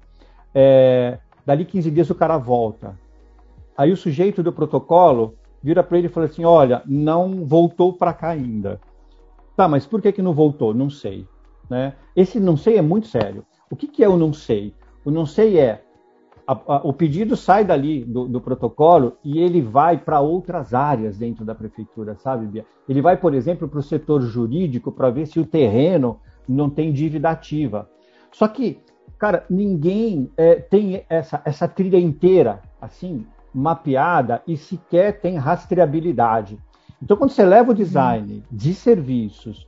É, 0.54 1.18
dali 1.44 1.64
15 1.64 1.90
dias 1.90 2.10
o 2.10 2.14
cara 2.14 2.36
volta. 2.36 2.94
Aí 3.76 3.90
o 3.90 3.96
sujeito 3.96 4.42
do 4.42 4.52
protocolo 4.52 5.34
vira 5.66 5.82
para 5.82 5.98
ele 5.98 6.06
e 6.06 6.10
fala 6.10 6.26
assim: 6.26 6.44
olha, 6.44 6.80
não 6.86 7.44
voltou 7.44 7.92
para 7.92 8.12
cá 8.12 8.28
ainda. 8.28 8.80
Tá, 9.56 9.66
mas 9.66 9.84
por 9.84 10.00
que, 10.00 10.12
que 10.12 10.22
não 10.22 10.32
voltou? 10.32 10.72
Não 10.72 10.88
sei. 10.88 11.26
Né? 11.68 11.94
Esse 12.14 12.38
não 12.38 12.56
sei 12.56 12.78
é 12.78 12.82
muito 12.82 13.08
sério. 13.08 13.44
O 13.68 13.74
que, 13.74 13.88
que 13.88 14.04
é 14.04 14.08
o 14.08 14.16
não 14.16 14.32
sei? 14.32 14.72
O 15.04 15.10
não 15.10 15.26
sei 15.26 15.58
é 15.58 15.82
a, 16.46 16.52
a, 16.52 16.76
o 16.84 16.92
pedido 16.92 17.36
sai 17.36 17.64
dali 17.64 18.04
do, 18.04 18.28
do 18.28 18.40
protocolo 18.40 19.16
e 19.24 19.40
ele 19.40 19.60
vai 19.60 19.98
para 19.98 20.20
outras 20.20 20.72
áreas 20.72 21.18
dentro 21.18 21.44
da 21.44 21.52
prefeitura, 21.52 22.14
sabe, 22.14 22.46
Bia? 22.46 22.64
Ele 22.88 23.02
vai, 23.02 23.16
por 23.16 23.34
exemplo, 23.34 23.66
para 23.66 23.80
o 23.80 23.82
setor 23.82 24.20
jurídico 24.20 24.92
para 24.92 25.10
ver 25.10 25.26
se 25.26 25.40
o 25.40 25.46
terreno 25.46 26.20
não 26.48 26.70
tem 26.70 26.92
dívida 26.92 27.30
ativa. 27.30 27.90
Só 28.30 28.46
que, 28.46 28.78
cara, 29.18 29.44
ninguém 29.50 30.30
é, 30.36 30.54
tem 30.54 31.04
essa, 31.08 31.42
essa 31.44 31.66
trilha 31.66 31.98
inteira, 31.98 32.62
assim, 32.80 33.26
mapeada 33.56 34.42
e 34.46 34.54
sequer 34.54 35.18
tem 35.20 35.36
rastreabilidade. 35.36 36.58
Então, 37.02 37.16
quando 37.16 37.30
você 37.30 37.44
leva 37.44 37.70
o 37.70 37.74
design 37.74 38.44
de 38.52 38.74
serviços 38.74 39.66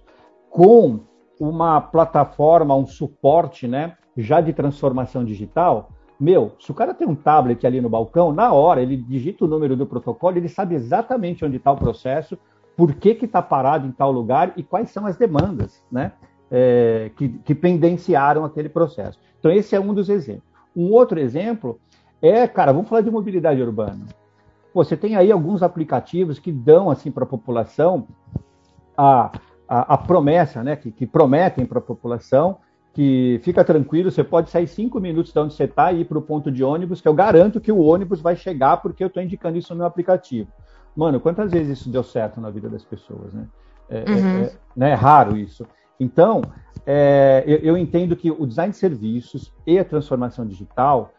com 0.50 1.00
uma 1.40 1.80
plataforma, 1.80 2.74
um 2.74 2.86
suporte, 2.86 3.66
né, 3.66 3.96
já 4.16 4.40
de 4.40 4.52
transformação 4.52 5.24
digital, 5.24 5.90
meu, 6.20 6.52
se 6.58 6.70
o 6.70 6.74
cara 6.74 6.92
tem 6.92 7.08
um 7.08 7.14
tablet 7.14 7.66
ali 7.66 7.80
no 7.80 7.88
balcão, 7.88 8.32
na 8.32 8.52
hora 8.52 8.82
ele 8.82 8.96
digita 8.96 9.44
o 9.44 9.48
número 9.48 9.74
do 9.76 9.86
protocolo, 9.86 10.36
ele 10.36 10.48
sabe 10.48 10.74
exatamente 10.74 11.44
onde 11.44 11.56
está 11.56 11.70
o 11.70 11.76
processo, 11.76 12.36
por 12.76 12.94
que 12.94 13.10
está 13.10 13.40
parado 13.40 13.86
em 13.86 13.92
tal 13.92 14.12
lugar 14.12 14.52
e 14.56 14.62
quais 14.62 14.90
são 14.90 15.06
as 15.06 15.16
demandas, 15.16 15.82
né, 15.90 16.12
é, 16.50 17.10
que, 17.16 17.28
que 17.28 17.54
pendenciaram 17.54 18.44
aquele 18.44 18.68
processo. 18.68 19.18
Então, 19.38 19.50
esse 19.50 19.74
é 19.74 19.80
um 19.80 19.94
dos 19.94 20.08
exemplos. 20.08 20.48
Um 20.76 20.92
outro 20.92 21.18
exemplo 21.18 21.80
é, 22.20 22.46
cara, 22.46 22.72
vamos 22.72 22.88
falar 22.88 23.02
de 23.02 23.10
mobilidade 23.10 23.62
urbana. 23.62 24.06
você 24.74 24.96
tem 24.96 25.16
aí 25.16 25.30
alguns 25.30 25.62
aplicativos 25.62 26.38
que 26.38 26.52
dão 26.52 26.90
assim 26.90 27.10
para 27.10 27.24
a 27.24 27.26
população 27.26 28.06
a, 28.96 29.30
a, 29.68 29.98
promessa, 29.98 30.62
né? 30.62 30.74
Que, 30.76 30.90
que 30.90 31.06
prometem 31.06 31.64
para 31.64 31.78
a 31.78 31.82
população 31.82 32.58
que 32.92 33.40
fica 33.44 33.62
tranquilo, 33.62 34.10
você 34.10 34.24
pode 34.24 34.50
sair 34.50 34.66
cinco 34.66 34.98
minutos 34.98 35.32
de 35.32 35.38
onde 35.38 35.54
você 35.54 35.64
está 35.64 35.92
e 35.92 36.00
ir 36.00 36.04
para 36.04 36.18
o 36.18 36.22
ponto 36.22 36.50
de 36.50 36.64
ônibus, 36.64 37.00
que 37.00 37.06
eu 37.06 37.14
garanto 37.14 37.60
que 37.60 37.70
o 37.70 37.78
ônibus 37.78 38.20
vai 38.20 38.34
chegar 38.34 38.78
porque 38.78 39.04
eu 39.04 39.06
estou 39.06 39.22
indicando 39.22 39.56
isso 39.56 39.72
no 39.72 39.78
meu 39.78 39.86
aplicativo. 39.86 40.50
Mano, 40.96 41.20
quantas 41.20 41.52
vezes 41.52 41.78
isso 41.78 41.90
deu 41.90 42.02
certo 42.02 42.40
na 42.40 42.50
vida 42.50 42.68
das 42.68 42.84
pessoas, 42.84 43.32
né? 43.32 43.46
É, 43.88 43.98
é 43.98 44.10
uhum. 44.10 44.42
é, 44.42 44.52
né, 44.76 44.90
é 44.90 44.94
raro 44.94 45.36
isso. 45.36 45.64
Então, 46.00 46.42
é, 46.84 47.44
eu, 47.46 47.58
eu, 47.58 47.76
entendo 47.76 48.16
que 48.16 48.30
o 48.30 48.46
design 48.46 48.72
de 48.72 48.78
serviços 48.78 49.52
e 49.64 49.78
a 49.78 49.84
transformação 49.84 50.44
digital 50.44 51.12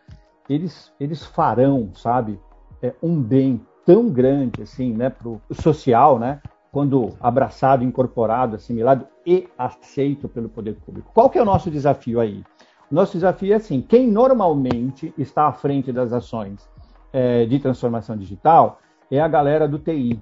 eles, 0.50 0.92
eles 1.00 1.24
farão, 1.24 1.92
sabe, 1.94 2.40
é, 2.82 2.94
um 3.02 3.22
bem 3.22 3.66
tão 3.86 4.10
grande 4.10 4.64
assim, 4.64 4.94
né, 4.94 5.10
para 5.10 5.30
o 5.30 5.42
social, 5.54 6.18
né, 6.18 6.42
quando 6.72 7.16
abraçado, 7.20 7.84
incorporado, 7.84 8.56
assimilado 8.56 9.08
e 9.26 9.48
aceito 9.58 10.28
pelo 10.28 10.50
poder 10.50 10.76
público. 10.76 11.12
Qual 11.14 11.30
que 11.30 11.38
é 11.38 11.42
o 11.42 11.46
nosso 11.46 11.70
desafio 11.70 12.20
aí? 12.20 12.44
O 12.92 12.96
nosso 12.96 13.14
desafio 13.14 13.54
é 13.54 13.56
assim: 13.56 13.82
quem 13.82 14.08
normalmente 14.08 15.14
está 15.18 15.48
à 15.48 15.52
frente 15.52 15.92
das 15.92 16.12
ações 16.12 16.68
é, 17.14 17.46
de 17.46 17.60
transformação 17.60 18.18
digital 18.18 18.80
é 19.12 19.20
a 19.20 19.28
galera 19.28 19.68
do 19.68 19.80
TI, 19.80 20.20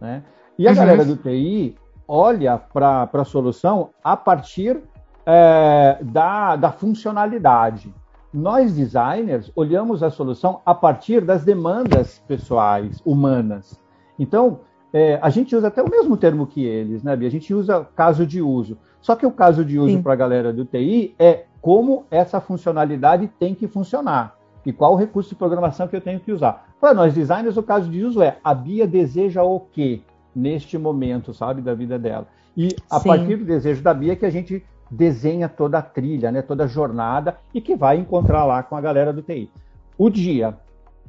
né? 0.00 0.22
E 0.58 0.66
a 0.66 0.70
uhum. 0.70 0.76
galera 0.76 1.04
do 1.04 1.16
TI 1.16 1.76
olha 2.06 2.58
para 2.58 3.08
a 3.12 3.24
solução 3.24 3.90
a 4.02 4.16
partir 4.16 4.82
é, 5.24 5.98
da, 6.02 6.56
da 6.56 6.72
funcionalidade 6.72 7.94
nós 8.32 8.74
designers 8.74 9.50
olhamos 9.56 10.02
a 10.02 10.10
solução 10.10 10.60
a 10.64 10.74
partir 10.74 11.20
das 11.22 11.44
demandas 11.44 12.22
pessoais, 12.26 13.00
humanas. 13.04 13.80
Então, 14.18 14.60
é, 14.92 15.18
a 15.22 15.30
gente 15.30 15.54
usa 15.54 15.68
até 15.68 15.82
o 15.82 15.90
mesmo 15.90 16.16
termo 16.16 16.46
que 16.46 16.64
eles, 16.64 17.02
né, 17.02 17.14
Bia? 17.16 17.28
A 17.28 17.30
gente 17.30 17.52
usa 17.52 17.86
caso 17.96 18.26
de 18.26 18.40
uso. 18.40 18.78
Só 19.00 19.14
que 19.14 19.26
o 19.26 19.30
caso 19.30 19.64
de 19.64 19.78
uso 19.78 20.02
para 20.02 20.12
a 20.12 20.16
galera 20.16 20.52
do 20.52 20.64
TI 20.64 21.14
é 21.18 21.44
como 21.60 22.04
essa 22.10 22.40
funcionalidade 22.40 23.28
tem 23.38 23.54
que 23.54 23.66
funcionar 23.66 24.36
e 24.64 24.72
qual 24.72 24.92
o 24.92 24.96
recurso 24.96 25.30
de 25.30 25.34
programação 25.34 25.88
que 25.88 25.96
eu 25.96 26.00
tenho 26.00 26.20
que 26.20 26.32
usar. 26.32 26.68
Para 26.80 26.92
nós 26.92 27.14
designers, 27.14 27.56
o 27.56 27.62
caso 27.62 27.90
de 27.90 28.04
uso 28.04 28.22
é 28.22 28.36
a 28.44 28.52
Bia 28.52 28.86
deseja 28.86 29.42
o 29.42 29.60
quê 29.60 30.02
neste 30.34 30.76
momento, 30.76 31.32
sabe, 31.32 31.62
da 31.62 31.74
vida 31.74 31.98
dela. 31.98 32.26
E 32.56 32.68
a 32.90 32.98
Sim. 33.00 33.08
partir 33.08 33.36
do 33.36 33.44
desejo 33.44 33.82
da 33.82 33.94
Bia 33.94 34.14
que 34.14 34.26
a 34.26 34.30
gente 34.30 34.64
desenha 34.90 35.48
toda 35.48 35.78
a 35.78 35.82
trilha, 35.82 36.30
né, 36.32 36.42
toda 36.42 36.64
a 36.64 36.66
jornada 36.66 37.38
e 37.52 37.60
que 37.60 37.76
vai 37.76 37.98
encontrar 37.98 38.44
lá 38.44 38.62
com 38.62 38.76
a 38.76 38.80
galera 38.80 39.12
do 39.12 39.22
TI. 39.22 39.50
O 39.96 40.08
dia 40.08 40.56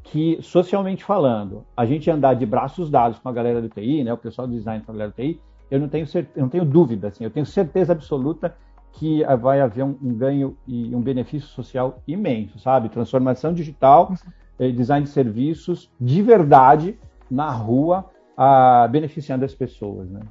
que, 0.03 0.39
socialmente 0.41 1.03
falando, 1.03 1.63
a 1.75 1.85
gente 1.85 2.09
andar 2.09 2.33
de 2.33 2.45
braços 2.45 2.89
dados 2.89 3.19
com 3.19 3.29
a 3.29 3.33
galera 3.33 3.61
do 3.61 3.69
TI, 3.69 4.03
né, 4.03 4.13
o 4.13 4.17
pessoal 4.17 4.47
do 4.47 4.53
design 4.53 4.83
com 4.83 4.91
a 4.91 4.95
galera 4.95 5.11
do 5.11 5.15
TI, 5.15 5.39
eu 5.69 5.79
não 5.79 5.87
tenho, 5.87 6.07
eu 6.15 6.41
não 6.41 6.49
tenho 6.49 6.65
dúvida, 6.65 7.09
assim, 7.09 7.23
eu 7.23 7.29
tenho 7.29 7.45
certeza 7.45 7.93
absoluta 7.93 8.55
que 8.93 9.23
vai 9.39 9.61
haver 9.61 9.83
um, 9.83 9.95
um, 10.01 10.13
ganho 10.13 10.57
e 10.67 10.93
um 10.95 11.01
benefício 11.01 11.47
social 11.49 12.01
imenso, 12.07 12.59
sabe? 12.59 12.89
Transformação 12.89 13.53
digital 13.53 14.13
eh, 14.59 14.71
design 14.71 15.05
de 15.05 15.11
serviços 15.11 15.89
de 16.01 16.21
verdade 16.21 16.97
na 17.29 17.51
rua, 17.51 18.09
a, 18.35 18.87
beneficiando 18.89 19.45
as 19.45 19.53
pessoas, 19.53 20.09
né? 20.09 20.21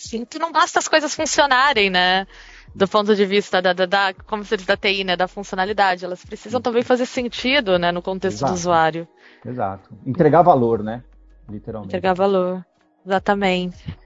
Sim, 0.00 0.24
que 0.24 0.38
não 0.38 0.50
basta 0.50 0.78
as 0.78 0.88
coisas 0.88 1.14
funcionarem, 1.14 1.90
né? 1.90 2.26
Do 2.74 2.88
ponto 2.88 3.14
de 3.14 3.26
vista 3.26 3.60
da, 3.60 3.74
da, 3.74 3.84
da 3.84 4.14
como 4.26 4.42
se 4.42 4.56
diz 4.56 4.64
da 4.64 4.74
TI, 4.74 5.04
né? 5.04 5.14
Da 5.14 5.28
funcionalidade. 5.28 6.06
Elas 6.06 6.24
precisam 6.24 6.58
também 6.58 6.82
fazer 6.82 7.04
sentido, 7.04 7.78
né? 7.78 7.92
No 7.92 8.00
contexto 8.00 8.38
Exato. 8.38 8.52
do 8.52 8.56
usuário. 8.56 9.08
Exato. 9.44 9.90
Entregar 10.06 10.40
valor, 10.40 10.82
né? 10.82 11.04
Literalmente. 11.46 11.94
Entregar 11.94 12.14
valor. 12.14 12.64
Exatamente. 13.04 13.98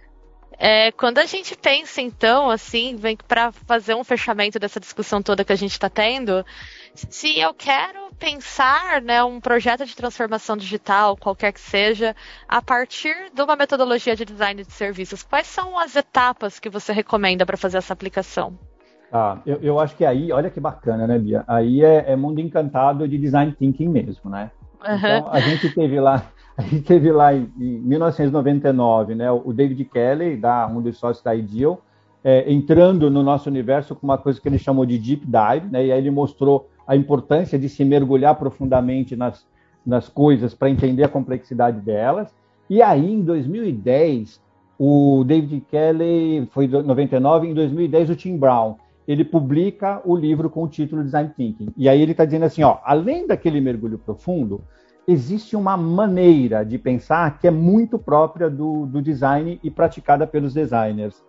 É, 0.58 0.92
quando 0.92 1.18
a 1.18 1.26
gente 1.26 1.56
pensa, 1.56 2.00
então, 2.00 2.50
assim, 2.50 2.96
vem 2.96 3.16
para 3.16 3.52
fazer 3.52 3.94
um 3.94 4.04
fechamento 4.04 4.58
dessa 4.58 4.78
discussão 4.78 5.22
toda 5.22 5.44
que 5.44 5.52
a 5.52 5.56
gente 5.56 5.72
está 5.72 5.88
tendo, 5.88 6.44
se 6.94 7.38
eu 7.38 7.52
quero 7.52 8.14
pensar 8.18 9.02
né, 9.02 9.22
um 9.24 9.40
projeto 9.40 9.84
de 9.84 9.96
transformação 9.96 10.56
digital, 10.56 11.16
qualquer 11.16 11.52
que 11.52 11.60
seja, 11.60 12.14
a 12.48 12.62
partir 12.62 13.14
de 13.32 13.42
uma 13.42 13.56
metodologia 13.56 14.14
de 14.14 14.24
design 14.24 14.62
de 14.62 14.72
serviços, 14.72 15.22
quais 15.22 15.46
são 15.46 15.78
as 15.78 15.96
etapas 15.96 16.58
que 16.60 16.70
você 16.70 16.92
recomenda 16.92 17.44
para 17.44 17.56
fazer 17.56 17.78
essa 17.78 17.92
aplicação? 17.92 18.56
Ah, 19.12 19.38
eu, 19.46 19.58
eu, 19.62 19.80
acho 19.80 19.96
que 19.96 20.04
aí, 20.04 20.32
olha 20.32 20.50
que 20.50 20.58
bacana, 20.58 21.06
né, 21.06 21.18
Bia? 21.18 21.44
Aí 21.46 21.84
é, 21.84 22.12
é 22.12 22.16
mundo 22.16 22.40
encantado 22.40 23.06
de 23.06 23.16
design 23.16 23.52
thinking 23.52 23.88
mesmo, 23.88 24.28
né? 24.30 24.50
Uhum. 24.86 24.96
Então, 24.96 25.28
a 25.30 25.40
gente 25.40 25.72
teve 25.72 26.00
lá, 26.00 26.30
a 26.58 26.62
gente 26.62 26.82
teve 26.82 27.10
lá 27.10 27.34
em, 27.34 27.50
em 27.58 27.80
1999, 27.80 29.14
né, 29.14 29.30
o 29.30 29.52
David 29.52 29.84
Kelly, 29.86 30.36
da, 30.36 30.66
um 30.66 30.80
dos 30.80 30.96
sócios 30.96 31.22
da 31.24 31.34
Ideal, 31.34 31.80
é, 32.22 32.50
entrando 32.50 33.10
no 33.10 33.22
nosso 33.22 33.50
universo 33.50 33.94
com 33.94 34.06
uma 34.06 34.16
coisa 34.16 34.40
que 34.40 34.48
ele 34.48 34.58
chamou 34.58 34.86
de 34.86 34.98
deep 34.98 35.26
dive, 35.26 35.70
né, 35.70 35.86
e 35.86 35.92
aí 35.92 35.98
ele 35.98 36.10
mostrou 36.10 36.68
a 36.86 36.94
importância 36.94 37.58
de 37.58 37.68
se 37.68 37.84
mergulhar 37.84 38.36
profundamente 38.36 39.16
nas, 39.16 39.46
nas 39.84 40.08
coisas 40.08 40.54
para 40.54 40.70
entender 40.70 41.02
a 41.02 41.08
complexidade 41.08 41.80
delas. 41.80 42.34
E 42.68 42.80
aí, 42.80 43.12
em 43.12 43.22
2010, 43.22 44.40
o 44.78 45.24
David 45.26 45.64
Kelly, 45.70 46.48
foi 46.50 46.66
99, 46.66 47.48
em 47.48 47.54
2010 47.54 48.10
o 48.10 48.16
Tim 48.16 48.36
Brown, 48.36 48.76
ele 49.06 49.24
publica 49.24 50.00
o 50.04 50.16
livro 50.16 50.48
com 50.48 50.62
o 50.62 50.68
título 50.68 51.04
Design 51.04 51.30
Thinking. 51.36 51.68
E 51.76 51.88
aí 51.88 52.00
ele 52.00 52.12
está 52.12 52.24
dizendo 52.24 52.44
assim, 52.44 52.62
ó, 52.62 52.78
além 52.84 53.26
daquele 53.26 53.60
mergulho 53.60 53.98
profundo, 53.98 54.62
existe 55.06 55.56
uma 55.56 55.76
maneira 55.76 56.64
de 56.64 56.78
pensar 56.78 57.38
que 57.38 57.46
é 57.46 57.50
muito 57.50 57.98
própria 57.98 58.48
do, 58.48 58.86
do 58.86 59.02
design 59.02 59.60
e 59.62 59.70
praticada 59.70 60.26
pelos 60.26 60.54
designers, 60.54 61.22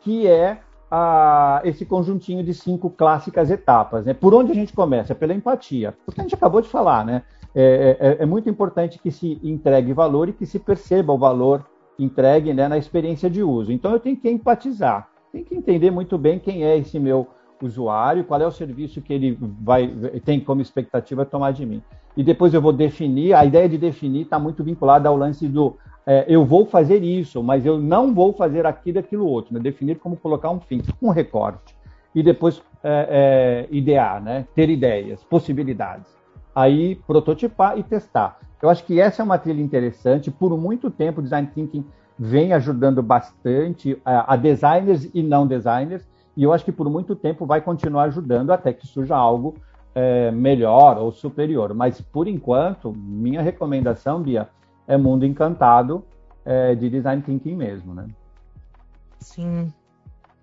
que 0.00 0.26
é 0.26 0.60
a, 0.90 1.60
esse 1.64 1.84
conjuntinho 1.84 2.42
de 2.42 2.54
cinco 2.54 2.88
clássicas 2.88 3.50
etapas. 3.50 4.04
Né? 4.04 4.14
Por 4.14 4.34
onde 4.34 4.52
a 4.52 4.54
gente 4.54 4.72
começa? 4.72 5.14
Pela 5.14 5.34
empatia. 5.34 5.94
O 6.06 6.12
que 6.12 6.20
a 6.20 6.24
gente 6.24 6.34
acabou 6.34 6.60
de 6.60 6.68
falar, 6.68 7.04
né? 7.04 7.22
É, 7.54 7.96
é, 7.98 8.22
é, 8.22 8.26
muito 8.26 8.48
importante 8.48 8.98
que 8.98 9.10
se 9.10 9.40
entregue 9.42 9.92
valor 9.92 10.28
e 10.28 10.32
que 10.32 10.46
se 10.46 10.58
perceba 10.58 11.12
o 11.12 11.18
valor 11.18 11.64
entregue 11.98 12.52
né, 12.52 12.68
na 12.68 12.78
experiência 12.78 13.28
de 13.28 13.42
uso. 13.42 13.72
Então 13.72 13.90
eu 13.90 13.98
tenho 13.98 14.16
que 14.16 14.28
empatizar, 14.28 15.08
tenho 15.32 15.44
que 15.44 15.54
entender 15.54 15.90
muito 15.90 16.16
bem 16.16 16.38
quem 16.38 16.62
é 16.62 16.76
esse 16.76 16.98
meu 16.98 17.26
usuário, 17.60 18.22
qual 18.24 18.40
é 18.40 18.46
o 18.46 18.52
serviço 18.52 19.00
que 19.00 19.12
ele 19.12 19.36
vai 19.40 19.88
tem 20.24 20.38
como 20.38 20.60
expectativa 20.60 21.24
tomar 21.24 21.52
de 21.52 21.66
mim. 21.66 21.82
E 22.18 22.24
depois 22.24 22.52
eu 22.52 22.60
vou 22.60 22.72
definir, 22.72 23.32
a 23.32 23.44
ideia 23.44 23.68
de 23.68 23.78
definir 23.78 24.22
está 24.22 24.40
muito 24.40 24.64
vinculada 24.64 25.08
ao 25.08 25.16
lance 25.16 25.46
do 25.46 25.76
é, 26.04 26.24
eu 26.26 26.44
vou 26.44 26.66
fazer 26.66 27.00
isso, 27.04 27.40
mas 27.44 27.64
eu 27.64 27.78
não 27.78 28.12
vou 28.12 28.32
fazer 28.32 28.66
aquilo 28.66 28.98
aquilo 28.98 29.24
outro. 29.24 29.54
Né? 29.54 29.60
Definir 29.60 30.00
como 30.00 30.16
colocar 30.16 30.50
um 30.50 30.58
fim, 30.58 30.82
um 31.00 31.10
recorte. 31.10 31.76
E 32.12 32.20
depois 32.20 32.60
é, 32.82 33.68
é, 33.70 33.76
idear, 33.76 34.20
né? 34.20 34.48
ter 34.52 34.68
ideias, 34.68 35.22
possibilidades. 35.22 36.10
Aí 36.52 36.96
prototipar 37.06 37.78
e 37.78 37.84
testar. 37.84 38.40
Eu 38.60 38.68
acho 38.68 38.84
que 38.84 39.00
essa 39.00 39.22
é 39.22 39.24
uma 39.24 39.38
trilha 39.38 39.62
interessante. 39.62 40.28
Por 40.28 40.58
muito 40.58 40.90
tempo, 40.90 41.20
o 41.20 41.22
Design 41.22 41.48
Thinking 41.54 41.84
vem 42.18 42.52
ajudando 42.52 43.00
bastante 43.00 43.96
a, 44.04 44.32
a 44.32 44.36
designers 44.36 45.08
e 45.14 45.22
não 45.22 45.46
designers. 45.46 46.04
E 46.36 46.42
eu 46.42 46.52
acho 46.52 46.64
que 46.64 46.72
por 46.72 46.90
muito 46.90 47.14
tempo 47.14 47.46
vai 47.46 47.60
continuar 47.60 48.04
ajudando 48.04 48.50
até 48.50 48.72
que 48.72 48.88
surja 48.88 49.14
algo 49.14 49.54
é, 49.94 50.30
melhor 50.30 50.98
ou 50.98 51.10
superior. 51.12 51.74
Mas 51.74 52.00
por 52.00 52.28
enquanto, 52.28 52.92
minha 52.92 53.42
recomendação, 53.42 54.22
Bia, 54.22 54.48
é 54.86 54.96
mundo 54.96 55.24
encantado 55.24 56.04
é, 56.44 56.74
de 56.74 56.88
design 56.88 57.22
thinking 57.22 57.56
mesmo, 57.56 57.94
né? 57.94 58.06
Sim. 59.20 59.72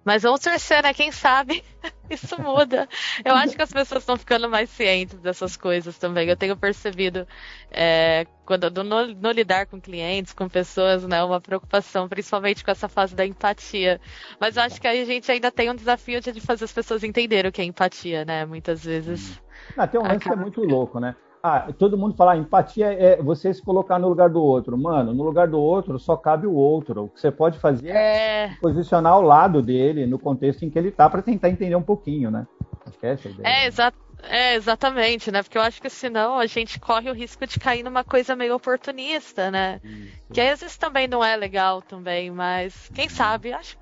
Mas 0.06 0.22
vamos 0.22 0.40
torcer, 0.40 0.84
né? 0.84 0.94
Quem 0.94 1.12
sabe 1.12 1.64
isso 2.12 2.40
muda. 2.40 2.88
Eu 3.26 3.34
acho 3.34 3.56
que 3.56 3.62
as 3.64 3.74
pessoas 3.74 4.04
estão 4.04 4.16
ficando 4.16 4.48
mais 4.48 4.70
cientes 4.70 5.18
dessas 5.18 5.58
coisas 5.58 5.98
também. 5.98 6.30
Eu 6.30 6.38
tenho 6.38 6.56
percebido 6.56 7.28
é, 7.72 8.28
quando 8.46 8.70
no, 8.84 9.08
no, 9.08 9.32
lidar 9.32 9.66
com 9.66 9.82
clientes, 9.82 10.32
com 10.32 10.48
pessoas, 10.48 11.04
né, 11.08 11.24
uma 11.24 11.42
preocupação, 11.42 12.08
principalmente 12.08 12.64
com 12.64 12.70
essa 12.70 12.88
fase 12.88 13.16
da 13.16 13.26
empatia. 13.26 14.00
Mas 14.40 14.58
eu 14.58 14.64
acho 14.64 14.80
que 14.80 14.88
aí 14.88 15.02
a 15.02 15.06
gente 15.06 15.32
ainda 15.32 15.52
tem 15.52 15.72
um 15.72 15.76
desafio 15.76 16.22
de 16.22 16.40
fazer 16.40 16.66
as 16.66 16.72
pessoas 16.72 17.04
entenderem 17.04 17.50
o 17.50 17.52
que 17.52 17.62
é 17.62 17.66
empatia, 17.66 18.24
né? 18.24 18.46
Muitas 18.46 18.86
vezes. 18.86 19.42
Ah, 19.76 19.88
tem 19.88 20.00
um 20.00 20.04
lance 20.04 20.20
que 20.20 20.32
é 20.32 20.36
muito 20.36 20.62
louco, 20.62 21.00
né? 21.00 21.16
Ah, 21.48 21.72
todo 21.78 21.96
mundo 21.96 22.16
fala, 22.16 22.32
ah, 22.32 22.38
empatia 22.38 22.92
é 22.92 23.22
você 23.22 23.54
se 23.54 23.62
colocar 23.62 24.00
no 24.00 24.10
lugar 24.10 24.32
do 24.32 24.42
outro. 24.42 24.76
Mano, 24.76 25.14
no 25.14 25.24
lugar 25.24 25.48
do 25.48 25.60
outro 25.60 26.00
só 26.00 26.18
cabe 26.18 26.48
o 26.48 26.54
outro. 26.56 27.04
O 27.04 27.10
que 27.10 27.22
você 27.22 27.30
pode 27.30 27.60
fazer 27.60 27.90
é, 27.90 28.46
é 28.46 28.58
posicionar 28.60 29.14
ao 29.14 29.22
lado 29.22 29.62
dele, 29.62 30.08
no 30.08 30.18
contexto 30.18 30.66
em 30.66 30.72
que 30.72 30.80
ele 30.80 30.90
tá, 30.90 31.08
para 31.08 31.22
tentar 31.22 31.50
entender 31.50 31.76
um 31.76 31.84
pouquinho, 31.84 32.32
né? 32.32 32.48
Acho 32.84 32.98
que 32.98 33.06
é 33.06 33.12
essa 33.12 33.28
a 33.28 33.32
ideia. 33.32 33.48
É, 33.48 33.68
exa 33.68 33.94
é, 34.24 34.56
exatamente, 34.56 35.32
né? 35.32 35.44
Porque 35.44 35.60
eu 35.60 35.62
acho 35.62 35.80
que 35.80 35.88
senão 35.88 36.40
a 36.40 36.48
gente 36.48 36.80
corre 36.80 37.12
o 37.12 37.14
risco 37.14 37.46
de 37.46 37.60
cair 37.60 37.84
numa 37.84 38.04
coisa 38.04 38.36
meio 38.36 38.56
oportunista, 38.56 39.52
né? 39.52 39.80
Isso. 39.84 40.34
Que 40.34 40.42
às 40.42 40.62
vezes 40.62 40.78
também 40.78 41.08
não 41.08 41.24
é 41.24 41.36
legal 41.36 41.80
também, 41.80 42.32
mas 42.32 42.90
quem 42.92 43.08
sabe, 43.08 43.54
acho 43.54 43.78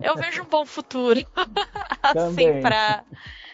eu 0.00 0.14
vejo 0.14 0.42
um 0.42 0.46
bom 0.46 0.64
futuro 0.64 1.20
assim 2.02 2.60
para 2.60 3.02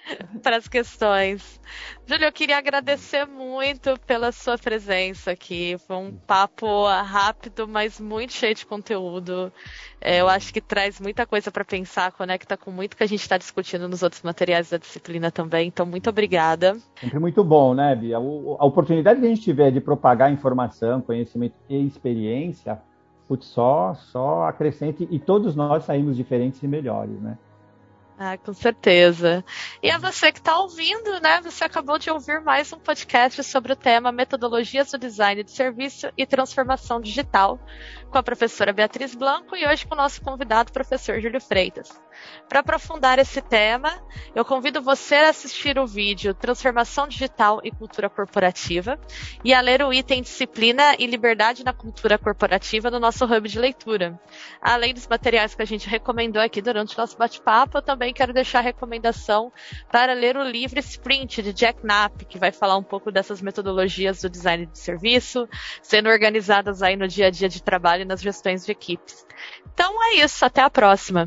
para 0.42 0.56
as 0.56 0.68
questões. 0.68 1.60
Júlio, 2.06 2.26
eu 2.26 2.32
queria 2.32 2.58
agradecer 2.58 3.26
muito 3.26 3.98
pela 4.06 4.32
sua 4.32 4.58
presença 4.58 5.30
aqui. 5.30 5.76
Foi 5.86 5.96
um 5.96 6.12
papo 6.12 6.86
rápido, 6.86 7.66
mas 7.66 7.98
muito 7.98 8.32
cheio 8.32 8.54
de 8.54 8.66
conteúdo. 8.66 9.52
É, 10.00 10.20
eu 10.20 10.28
acho 10.28 10.52
que 10.52 10.60
traz 10.60 11.00
muita 11.00 11.26
coisa 11.26 11.50
para 11.50 11.64
pensar, 11.64 12.12
conecta 12.12 12.56
com 12.56 12.70
muito 12.70 12.96
que 12.96 13.02
a 13.02 13.06
gente 13.06 13.22
está 13.22 13.38
discutindo 13.38 13.88
nos 13.88 14.02
outros 14.02 14.22
materiais 14.22 14.70
da 14.70 14.76
disciplina 14.76 15.30
também. 15.30 15.68
Então, 15.68 15.86
muito 15.86 16.10
obrigada. 16.10 16.76
Sempre 17.00 17.18
muito 17.18 17.42
bom, 17.42 17.74
né, 17.74 17.94
Bia? 17.96 18.16
A 18.16 18.64
oportunidade 18.64 19.20
que 19.20 19.26
a 19.26 19.28
gente 19.28 19.42
tiver 19.42 19.70
de 19.70 19.80
propagar 19.80 20.30
informação, 20.30 21.00
conhecimento 21.00 21.54
e 21.68 21.86
experiência, 21.86 22.78
putz, 23.26 23.46
só, 23.46 23.94
só 23.94 24.44
acrescente 24.44 25.08
e 25.10 25.18
todos 25.18 25.56
nós 25.56 25.84
saímos 25.84 26.16
diferentes 26.16 26.62
e 26.62 26.68
melhores, 26.68 27.18
né? 27.20 27.38
Ah, 28.16 28.38
com 28.38 28.54
certeza. 28.54 29.44
E 29.82 29.90
a 29.90 29.98
você 29.98 30.30
que 30.30 30.38
está 30.38 30.56
ouvindo, 30.58 31.20
né? 31.20 31.40
Você 31.42 31.64
acabou 31.64 31.98
de 31.98 32.08
ouvir 32.10 32.40
mais 32.40 32.72
um 32.72 32.78
podcast 32.78 33.42
sobre 33.42 33.72
o 33.72 33.76
tema 33.76 34.12
Metodologias 34.12 34.92
do 34.92 34.98
Design 34.98 35.42
de 35.42 35.50
Serviço 35.50 36.08
e 36.16 36.24
Transformação 36.24 37.00
Digital, 37.00 37.58
com 38.10 38.16
a 38.16 38.22
professora 38.22 38.72
Beatriz 38.72 39.16
Blanco 39.16 39.56
e 39.56 39.66
hoje 39.66 39.84
com 39.84 39.94
o 39.94 39.98
nosso 39.98 40.22
convidado, 40.22 40.72
professor 40.72 41.20
Júlio 41.20 41.40
Freitas. 41.40 42.00
Para 42.48 42.60
aprofundar 42.60 43.18
esse 43.18 43.40
tema, 43.40 43.92
eu 44.34 44.44
convido 44.44 44.82
você 44.82 45.16
a 45.16 45.30
assistir 45.30 45.78
o 45.78 45.86
vídeo 45.86 46.34
Transformação 46.34 47.08
Digital 47.08 47.60
e 47.64 47.70
Cultura 47.70 48.08
Corporativa 48.08 48.98
e 49.42 49.52
a 49.52 49.60
ler 49.60 49.82
o 49.82 49.92
item 49.92 50.22
Disciplina 50.22 50.94
e 50.98 51.06
Liberdade 51.06 51.64
na 51.64 51.72
Cultura 51.72 52.18
Corporativa 52.18 52.90
no 52.90 53.00
nosso 53.00 53.24
hub 53.24 53.48
de 53.48 53.58
leitura. 53.58 54.18
Além 54.60 54.94
dos 54.94 55.06
materiais 55.06 55.54
que 55.54 55.62
a 55.62 55.66
gente 55.66 55.88
recomendou 55.88 56.42
aqui 56.42 56.60
durante 56.60 56.94
o 56.94 57.00
nosso 57.00 57.16
bate-papo, 57.16 57.78
eu 57.78 57.82
também 57.82 58.12
quero 58.12 58.32
deixar 58.32 58.60
a 58.60 58.62
recomendação 58.62 59.52
para 59.90 60.12
ler 60.12 60.36
o 60.36 60.42
livro 60.42 60.78
Sprint 60.78 61.42
de 61.42 61.52
Jack 61.52 61.80
Knapp, 61.80 62.24
que 62.24 62.38
vai 62.38 62.52
falar 62.52 62.76
um 62.76 62.82
pouco 62.82 63.10
dessas 63.10 63.40
metodologias 63.40 64.20
do 64.22 64.30
design 64.30 64.66
de 64.66 64.78
serviço, 64.78 65.48
sendo 65.82 66.08
organizadas 66.08 66.82
aí 66.82 66.96
no 66.96 67.08
dia 67.08 67.26
a 67.26 67.30
dia 67.30 67.48
de 67.48 67.62
trabalho 67.62 68.02
e 68.02 68.06
nas 68.06 68.20
gestões 68.20 68.64
de 68.64 68.72
equipes. 68.72 69.26
Então 69.72 70.02
é 70.02 70.16
isso, 70.16 70.44
até 70.44 70.62
a 70.62 70.70
próxima. 70.70 71.26